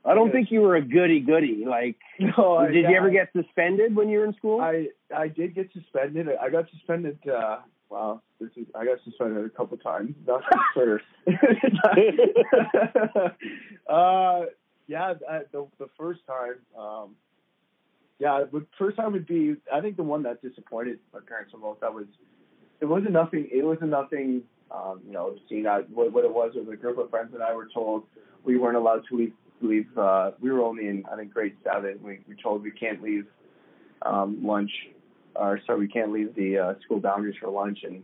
I 0.05 0.13
don't 0.13 0.31
think 0.31 0.51
you 0.51 0.61
were 0.61 0.75
a 0.75 0.81
goody 0.81 1.19
goody. 1.19 1.63
Like, 1.67 1.97
no, 2.19 2.57
I- 2.57 2.71
did 2.71 2.87
you 2.89 2.95
ever 2.95 3.09
get 3.09 3.29
suspended 3.33 3.95
when 3.95 4.09
you 4.09 4.19
were 4.19 4.25
in 4.25 4.33
school? 4.33 4.61
I 4.61 4.87
I 5.15 5.27
did 5.27 5.55
get 5.55 5.71
suspended. 5.73 6.27
I 6.39 6.49
got 6.49 6.69
suspended. 6.71 7.17
Uh, 7.27 7.57
wow, 7.89 8.21
this 8.39 8.49
is 8.55 8.65
I 8.75 8.85
got 8.85 8.99
suspended 9.03 9.45
a 9.45 9.49
couple 9.49 9.77
times. 9.77 10.15
Nothing 10.27 10.59
for. 10.73 11.01
uh, 13.89 14.45
yeah, 14.87 15.13
the 15.51 15.67
the 15.79 15.87
first 15.97 16.21
time. 16.27 16.55
Um, 16.77 17.15
yeah, 18.19 18.43
the 18.51 18.65
first 18.77 18.97
time 18.97 19.13
would 19.13 19.25
be. 19.27 19.55
I 19.73 19.81
think 19.81 19.97
the 19.97 20.03
one 20.03 20.23
that 20.23 20.41
disappointed 20.41 20.99
my 21.13 21.19
parents 21.27 21.51
the 21.51 21.57
most. 21.57 21.81
That 21.81 21.93
was. 21.93 22.05
It 22.79 22.85
wasn't 22.85 23.11
nothing. 23.11 23.47
It 23.51 23.65
wasn't 23.65 23.89
nothing. 23.89 24.43
Um, 24.71 25.01
you 25.05 25.13
know, 25.13 25.35
seeing 25.47 25.67
out 25.67 25.89
what, 25.89 26.11
what 26.11 26.25
it 26.25 26.33
was 26.33 26.53
was 26.55 26.67
a 26.71 26.75
group 26.75 26.97
of 26.97 27.09
friends 27.09 27.33
and 27.33 27.43
I 27.43 27.53
were 27.53 27.67
told 27.73 28.03
we 28.43 28.57
weren't 28.57 28.77
allowed 28.77 29.03
to 29.09 29.17
leave. 29.17 29.33
Leave. 29.61 29.87
Uh, 29.97 30.31
we 30.41 30.51
were 30.51 30.61
only 30.61 30.87
in 30.87 31.05
I 31.09 31.15
think 31.15 31.33
grade 31.33 31.55
seven. 31.63 31.97
We 32.03 32.19
we 32.27 32.35
told 32.35 32.61
we 32.61 32.71
can't 32.71 33.01
leave 33.01 33.25
um, 34.01 34.45
lunch, 34.45 34.71
or 35.33 35.61
sorry, 35.65 35.79
we 35.79 35.87
can't 35.87 36.11
leave 36.11 36.35
the 36.35 36.57
uh, 36.57 36.73
school 36.83 36.99
boundaries 36.99 37.35
for 37.39 37.49
lunch. 37.49 37.79
And 37.83 38.03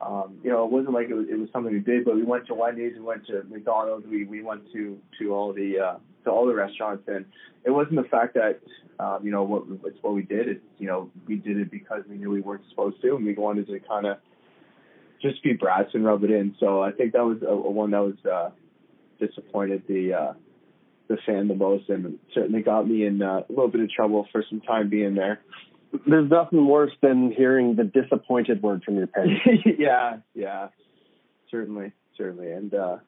um, 0.00 0.38
you 0.42 0.50
know, 0.50 0.64
it 0.64 0.70
wasn't 0.70 0.94
like 0.94 1.08
it 1.10 1.14
was, 1.14 1.26
it 1.28 1.38
was 1.38 1.48
something 1.52 1.72
we 1.72 1.80
did, 1.80 2.04
but 2.04 2.14
we 2.14 2.22
went 2.22 2.46
to 2.46 2.54
Wendy's, 2.54 2.94
we 2.94 3.00
went 3.00 3.26
to 3.26 3.42
McDonald's, 3.50 4.06
we 4.06 4.24
we 4.24 4.42
went 4.42 4.70
to 4.72 4.98
to 5.18 5.34
all 5.34 5.52
the 5.52 5.78
uh, 5.78 5.98
to 6.24 6.30
all 6.30 6.46
the 6.46 6.54
restaurants, 6.54 7.02
and 7.08 7.24
it 7.64 7.70
wasn't 7.70 7.96
the 7.96 8.08
fact 8.08 8.34
that 8.34 8.60
um, 8.98 9.20
you 9.22 9.30
know 9.30 9.42
what 9.42 9.64
it's 9.84 10.02
what 10.02 10.14
we 10.14 10.22
did. 10.22 10.48
It's 10.48 10.64
you 10.78 10.86
know 10.86 11.10
we 11.26 11.36
did 11.36 11.58
it 11.58 11.70
because 11.70 12.02
we 12.08 12.16
knew 12.16 12.30
we 12.30 12.40
weren't 12.40 12.64
supposed 12.70 13.02
to, 13.02 13.16
and 13.16 13.26
we 13.26 13.34
wanted 13.34 13.66
to 13.66 13.80
kind 13.80 14.06
of 14.06 14.18
just 15.20 15.42
be 15.42 15.52
brats 15.52 15.90
and 15.94 16.04
rub 16.04 16.24
it 16.24 16.30
in. 16.30 16.56
So 16.58 16.82
I 16.82 16.92
think 16.92 17.12
that 17.12 17.24
was 17.24 17.38
a, 17.42 17.46
a 17.46 17.70
one 17.70 17.90
that 17.92 18.02
was 18.02 18.24
uh, 18.24 18.50
disappointed 19.18 19.84
the. 19.88 20.14
Uh, 20.14 20.32
the 21.10 21.18
fan 21.26 21.48
the 21.48 21.54
most, 21.56 21.88
and 21.88 22.18
certainly 22.32 22.62
got 22.62 22.88
me 22.88 23.04
in 23.04 23.20
uh, 23.20 23.40
a 23.40 23.44
little 23.48 23.68
bit 23.68 23.80
of 23.80 23.90
trouble 23.90 24.28
for 24.30 24.44
some 24.48 24.60
time 24.60 24.88
being 24.88 25.16
there. 25.16 25.40
There's 26.06 26.30
nothing 26.30 26.66
worse 26.66 26.92
than 27.02 27.32
hearing 27.36 27.74
the 27.74 27.82
disappointed 27.82 28.62
word 28.62 28.84
from 28.84 28.94
your 28.94 29.08
parents. 29.08 29.40
yeah, 29.78 30.18
yeah, 30.34 30.68
certainly, 31.50 31.92
certainly, 32.16 32.52
and 32.52 32.72
uh, 32.72 32.98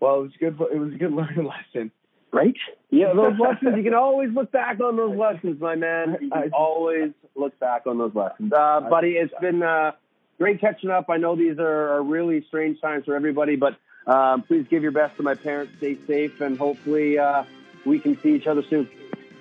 well, 0.00 0.16
it 0.16 0.22
was 0.22 0.32
good. 0.40 0.60
It 0.72 0.78
was 0.78 0.92
a 0.94 0.98
good 0.98 1.12
learning 1.14 1.48
lesson. 1.48 1.92
Right? 2.32 2.56
Yeah, 2.90 3.12
those 3.14 3.38
lessons, 3.38 3.76
you 3.76 3.84
can 3.84 3.94
always 3.94 4.30
look 4.34 4.50
back 4.50 4.80
on 4.80 4.96
those 4.96 5.16
lessons, 5.16 5.60
my 5.60 5.76
man. 5.76 6.16
You 6.20 6.30
can 6.30 6.50
always 6.52 7.12
look 7.36 7.56
back 7.60 7.86
on 7.86 7.98
those 7.98 8.12
lessons. 8.12 8.52
Uh, 8.52 8.80
buddy, 8.90 9.10
it's 9.10 9.32
been 9.40 9.62
uh, 9.62 9.92
great 10.38 10.60
catching 10.60 10.90
up. 10.90 11.06
I 11.08 11.16
know 11.16 11.36
these 11.36 11.58
are, 11.58 11.94
are 11.94 12.02
really 12.02 12.44
strange 12.48 12.80
times 12.80 13.04
for 13.04 13.14
everybody, 13.14 13.56
but 13.56 13.76
um, 14.06 14.42
please 14.42 14.66
give 14.68 14.82
your 14.82 14.92
best 14.92 15.16
to 15.16 15.22
my 15.22 15.34
parents. 15.34 15.72
Stay 15.78 15.96
safe, 16.06 16.40
and 16.40 16.58
hopefully 16.58 17.18
uh, 17.18 17.44
we 17.84 17.98
can 17.98 18.20
see 18.20 18.34
each 18.34 18.46
other 18.46 18.62
soon. 18.62 18.88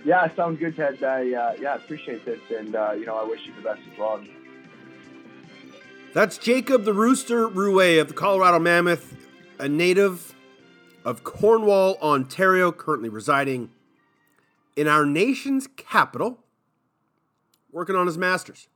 Yeah, 0.05 0.33
sounds 0.35 0.59
good, 0.59 0.75
Ted. 0.75 1.03
I 1.03 1.33
uh, 1.33 1.55
yeah 1.59 1.75
appreciate 1.75 2.25
this, 2.25 2.39
and 2.49 2.75
uh, 2.75 2.91
you 2.91 3.05
know 3.05 3.17
I 3.17 3.23
wish 3.23 3.45
you 3.45 3.53
the 3.55 3.61
best 3.61 3.81
as 3.91 3.97
well. 3.97 4.23
That's 6.13 6.37
Jacob 6.37 6.83
the 6.83 6.93
Rooster 6.93 7.47
Ruest 7.47 8.01
of 8.01 8.07
the 8.09 8.13
Colorado 8.13 8.59
Mammoth, 8.59 9.15
a 9.59 9.67
native 9.67 10.35
of 11.03 11.23
Cornwall, 11.23 11.97
Ontario, 12.01 12.71
currently 12.71 13.09
residing 13.09 13.71
in 14.75 14.87
our 14.87 15.05
nation's 15.05 15.67
capital, 15.67 16.39
working 17.71 17.95
on 17.95 18.07
his 18.07 18.17
master's. 18.17 18.67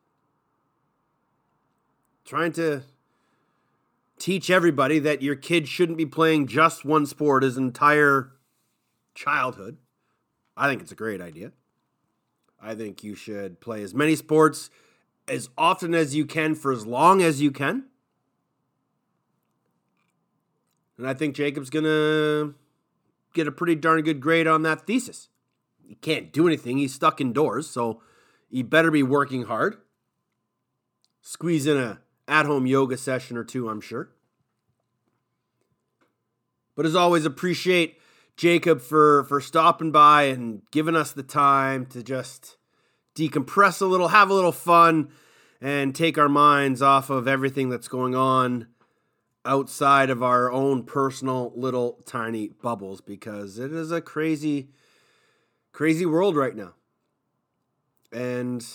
Trying 2.28 2.52
to 2.54 2.82
teach 4.20 4.50
everybody 4.50 5.00
that 5.00 5.22
your 5.22 5.38
kid 5.38 5.66
shouldn't 5.66 5.98
be 5.98 6.06
playing 6.06 6.48
just 6.48 6.84
one 6.84 7.06
sport 7.06 7.42
his 7.42 7.56
entire 7.56 8.34
childhood. 9.16 9.78
I 10.58 10.68
think 10.68 10.82
it's 10.82 10.92
a 10.92 10.96
great 10.96 11.22
idea. 11.22 11.54
I 12.62 12.76
think 12.76 13.02
you 13.02 13.16
should 13.16 13.62
play 13.62 13.82
as 13.82 13.94
many 13.94 14.14
sports 14.18 14.70
as 15.26 15.50
often 15.58 15.96
as 15.96 16.16
you 16.16 16.26
can 16.26 16.54
for 16.54 16.74
as 16.74 16.86
long 16.86 17.22
as 17.22 17.42
you 17.42 17.50
can. 17.50 17.86
And 20.98 21.08
I 21.08 21.14
think 21.14 21.34
Jacob's 21.34 21.70
going 21.70 21.86
to 21.86 22.56
get 23.36 23.48
a 23.48 23.54
pretty 23.54 23.76
darn 23.76 24.02
good 24.02 24.20
grade 24.20 24.48
on 24.48 24.64
that 24.64 24.86
thesis. 24.86 25.30
He 25.88 25.96
can't 25.96 26.34
do 26.34 26.46
anything, 26.46 26.78
he's 26.78 26.94
stuck 26.94 27.22
indoors, 27.22 27.70
so 27.70 28.02
he 28.50 28.64
better 28.64 28.92
be 28.92 29.02
working 29.02 29.44
hard. 29.44 29.78
Squeeze 31.22 31.66
in 31.66 31.78
a 31.78 32.02
at-home 32.28 32.66
yoga 32.66 32.98
session 32.98 33.38
or 33.38 33.44
two, 33.44 33.70
I'm 33.70 33.82
sure. 33.82 34.10
But 36.76 36.86
as 36.86 36.96
always, 36.96 37.26
appreciate 37.26 37.98
Jacob 38.36 38.82
for 38.82 39.24
for 39.24 39.42
stopping 39.42 39.92
by 39.92 40.24
and 40.24 40.62
giving 40.72 40.96
us 40.96 41.12
the 41.12 41.24
time 41.24 41.88
to 41.88 42.04
just 42.04 42.58
decompress 43.16 43.82
a 43.82 43.86
little, 43.86 44.10
have 44.10 44.30
a 44.30 44.34
little 44.34 44.52
fun, 44.52 45.10
and 45.60 45.96
take 45.96 46.18
our 46.18 46.30
minds 46.30 46.82
off 46.82 47.10
of 47.10 47.28
everything 47.28 47.70
that's 47.70 47.88
going 47.88 48.14
on 48.14 48.68
outside 49.44 50.10
of 50.10 50.22
our 50.22 50.52
own 50.52 50.84
personal 50.84 51.52
little 51.56 52.00
tiny 52.06 52.50
bubbles 52.50 53.02
because 53.02 53.58
it 53.58 53.72
is 53.72 53.92
a 53.92 54.02
crazy, 54.02 54.70
crazy 55.72 56.06
world 56.06 56.36
right 56.36 56.56
now. 56.56 56.74
And 58.12 58.66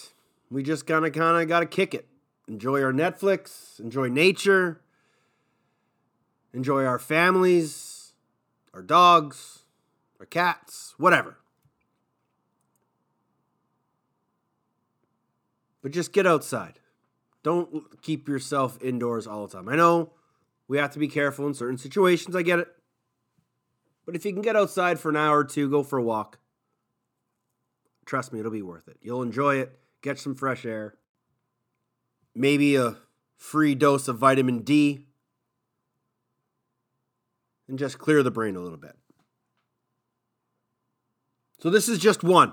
we 0.50 0.62
just 0.62 0.86
kind 0.86 1.06
of, 1.06 1.12
kind 1.12 1.40
of 1.40 1.48
got 1.48 1.60
to 1.60 1.66
kick 1.66 1.94
it. 1.94 2.08
Enjoy 2.52 2.82
our 2.82 2.92
Netflix, 2.92 3.80
enjoy 3.80 4.08
nature, 4.08 4.82
enjoy 6.52 6.84
our 6.84 6.98
families, 6.98 8.12
our 8.74 8.82
dogs, 8.82 9.60
our 10.20 10.26
cats, 10.26 10.94
whatever. 10.98 11.38
But 15.80 15.92
just 15.92 16.12
get 16.12 16.26
outside. 16.26 16.78
Don't 17.42 18.02
keep 18.02 18.28
yourself 18.28 18.78
indoors 18.82 19.26
all 19.26 19.46
the 19.46 19.56
time. 19.56 19.66
I 19.70 19.76
know 19.76 20.10
we 20.68 20.76
have 20.76 20.90
to 20.90 20.98
be 20.98 21.08
careful 21.08 21.46
in 21.46 21.54
certain 21.54 21.78
situations. 21.78 22.36
I 22.36 22.42
get 22.42 22.58
it. 22.58 22.68
But 24.04 24.14
if 24.14 24.26
you 24.26 24.32
can 24.34 24.42
get 24.42 24.56
outside 24.56 25.00
for 25.00 25.08
an 25.08 25.16
hour 25.16 25.38
or 25.38 25.44
two, 25.44 25.70
go 25.70 25.82
for 25.82 25.98
a 25.98 26.02
walk. 26.02 26.38
Trust 28.04 28.30
me, 28.30 28.40
it'll 28.40 28.52
be 28.52 28.60
worth 28.60 28.88
it. 28.88 28.98
You'll 29.00 29.22
enjoy 29.22 29.56
it, 29.56 29.78
get 30.02 30.18
some 30.18 30.34
fresh 30.34 30.66
air, 30.66 30.96
maybe 32.34 32.76
a 32.76 32.96
free 33.36 33.74
dose 33.74 34.08
of 34.08 34.18
vitamin 34.18 34.60
D, 34.60 35.06
and 37.68 37.78
just 37.78 37.98
clear 37.98 38.22
the 38.22 38.30
brain 38.30 38.56
a 38.56 38.60
little 38.60 38.78
bit. 38.78 38.96
So, 41.60 41.70
this 41.70 41.88
is 41.88 41.98
just 41.98 42.24
one. 42.24 42.52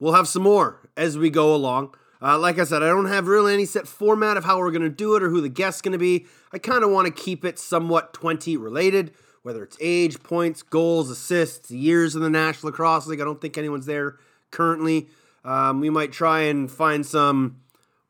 We'll 0.00 0.14
have 0.14 0.28
some 0.28 0.42
more 0.42 0.88
as 0.96 1.18
we 1.18 1.30
go 1.30 1.54
along. 1.54 1.94
Uh, 2.20 2.38
like 2.38 2.58
I 2.58 2.64
said, 2.64 2.82
I 2.82 2.88
don't 2.88 3.06
have 3.06 3.28
really 3.28 3.54
any 3.54 3.64
set 3.64 3.86
format 3.86 4.36
of 4.36 4.44
how 4.44 4.58
we're 4.58 4.70
going 4.70 4.82
to 4.82 4.88
do 4.88 5.14
it 5.14 5.22
or 5.22 5.28
who 5.28 5.40
the 5.40 5.48
guest's 5.48 5.82
going 5.82 5.92
to 5.92 5.98
be. 5.98 6.26
I 6.52 6.58
kind 6.58 6.82
of 6.82 6.90
want 6.90 7.06
to 7.06 7.12
keep 7.12 7.44
it 7.44 7.58
somewhat 7.58 8.12
20 8.12 8.56
related, 8.56 9.12
whether 9.42 9.62
it's 9.62 9.76
age, 9.80 10.22
points, 10.22 10.62
goals, 10.62 11.10
assists, 11.10 11.70
years 11.70 12.16
in 12.16 12.22
the 12.22 12.30
National 12.30 12.70
Lacrosse 12.70 13.06
League. 13.06 13.20
I 13.20 13.24
don't 13.24 13.40
think 13.40 13.56
anyone's 13.56 13.86
there 13.86 14.18
currently. 14.50 15.08
Um, 15.44 15.80
we 15.80 15.90
might 15.90 16.10
try 16.10 16.40
and 16.42 16.70
find 16.70 17.06
some 17.06 17.60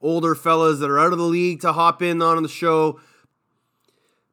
older 0.00 0.34
fellas 0.34 0.78
that 0.80 0.90
are 0.90 0.98
out 0.98 1.12
of 1.12 1.18
the 1.18 1.24
league 1.24 1.60
to 1.60 1.72
hop 1.72 2.02
in 2.02 2.22
on 2.22 2.42
the 2.42 2.48
show. 2.48 3.00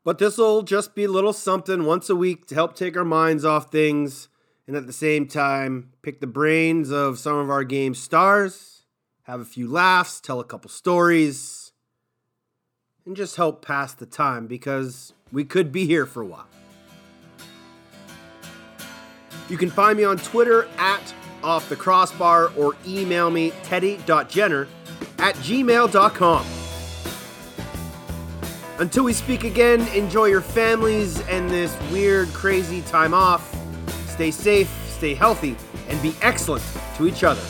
But 0.04 0.20
this 0.20 0.38
will 0.38 0.62
just 0.62 0.94
be 0.94 1.06
a 1.06 1.12
little 1.12 1.34
something 1.34 1.86
once 1.86 2.10
a 2.10 2.16
week 2.16 2.46
to 2.48 2.56
help 2.56 2.76
take 2.76 2.96
our 2.96 3.06
minds 3.06 3.44
off 3.44 3.72
things 3.72 4.30
and 4.68 4.76
at 4.76 4.88
the 4.88 4.94
same 4.94 5.28
time 5.28 5.92
pick 6.02 6.22
the 6.22 6.28
brains 6.28 6.92
of 6.92 7.20
some 7.20 7.38
of 7.38 7.50
our 7.50 7.64
game 7.64 7.94
stars, 7.96 8.84
have 9.24 9.40
a 9.40 9.46
few 9.46 9.68
laughs, 9.68 10.20
tell 10.20 10.40
a 10.40 10.44
couple 10.44 10.70
stories, 10.70 11.72
and 13.06 13.16
just 13.16 13.36
help 13.36 13.66
pass 13.66 13.94
the 13.94 14.06
time 14.06 14.48
because 14.48 15.14
we 15.32 15.44
could 15.44 15.72
be 15.72 15.86
here 15.86 16.06
for 16.06 16.22
a 16.22 16.26
while. 16.26 16.48
You 19.50 19.58
can 19.58 19.70
find 19.70 19.98
me 19.98 20.04
on 20.04 20.18
Twitter 20.18 20.68
at 20.78 21.14
off 21.44 21.70
the 21.70 21.76
crossbar 21.76 22.52
or 22.58 22.76
email 22.88 23.30
me 23.30 23.52
teddy.jenner 23.64 24.68
at 25.20 25.36
gmail.com. 25.36 26.46
Until 28.78 29.06
we 29.06 29.14
speak 29.14 29.46
again, 29.46 29.88
enjoy 29.90 30.26
your 30.26 30.42
families 30.42 31.22
and 31.28 31.50
this 31.50 31.78
weird, 31.92 32.28
crazy 32.30 32.82
time 32.82 33.14
off. 33.14 33.56
Stay 34.10 34.32
safe, 34.32 34.70
stay 34.90 35.14
healthy, 35.14 35.56
and 35.88 36.02
be 36.02 36.14
excellent 36.22 36.64
to 36.98 37.08
each 37.08 37.24
other. 37.24 37.42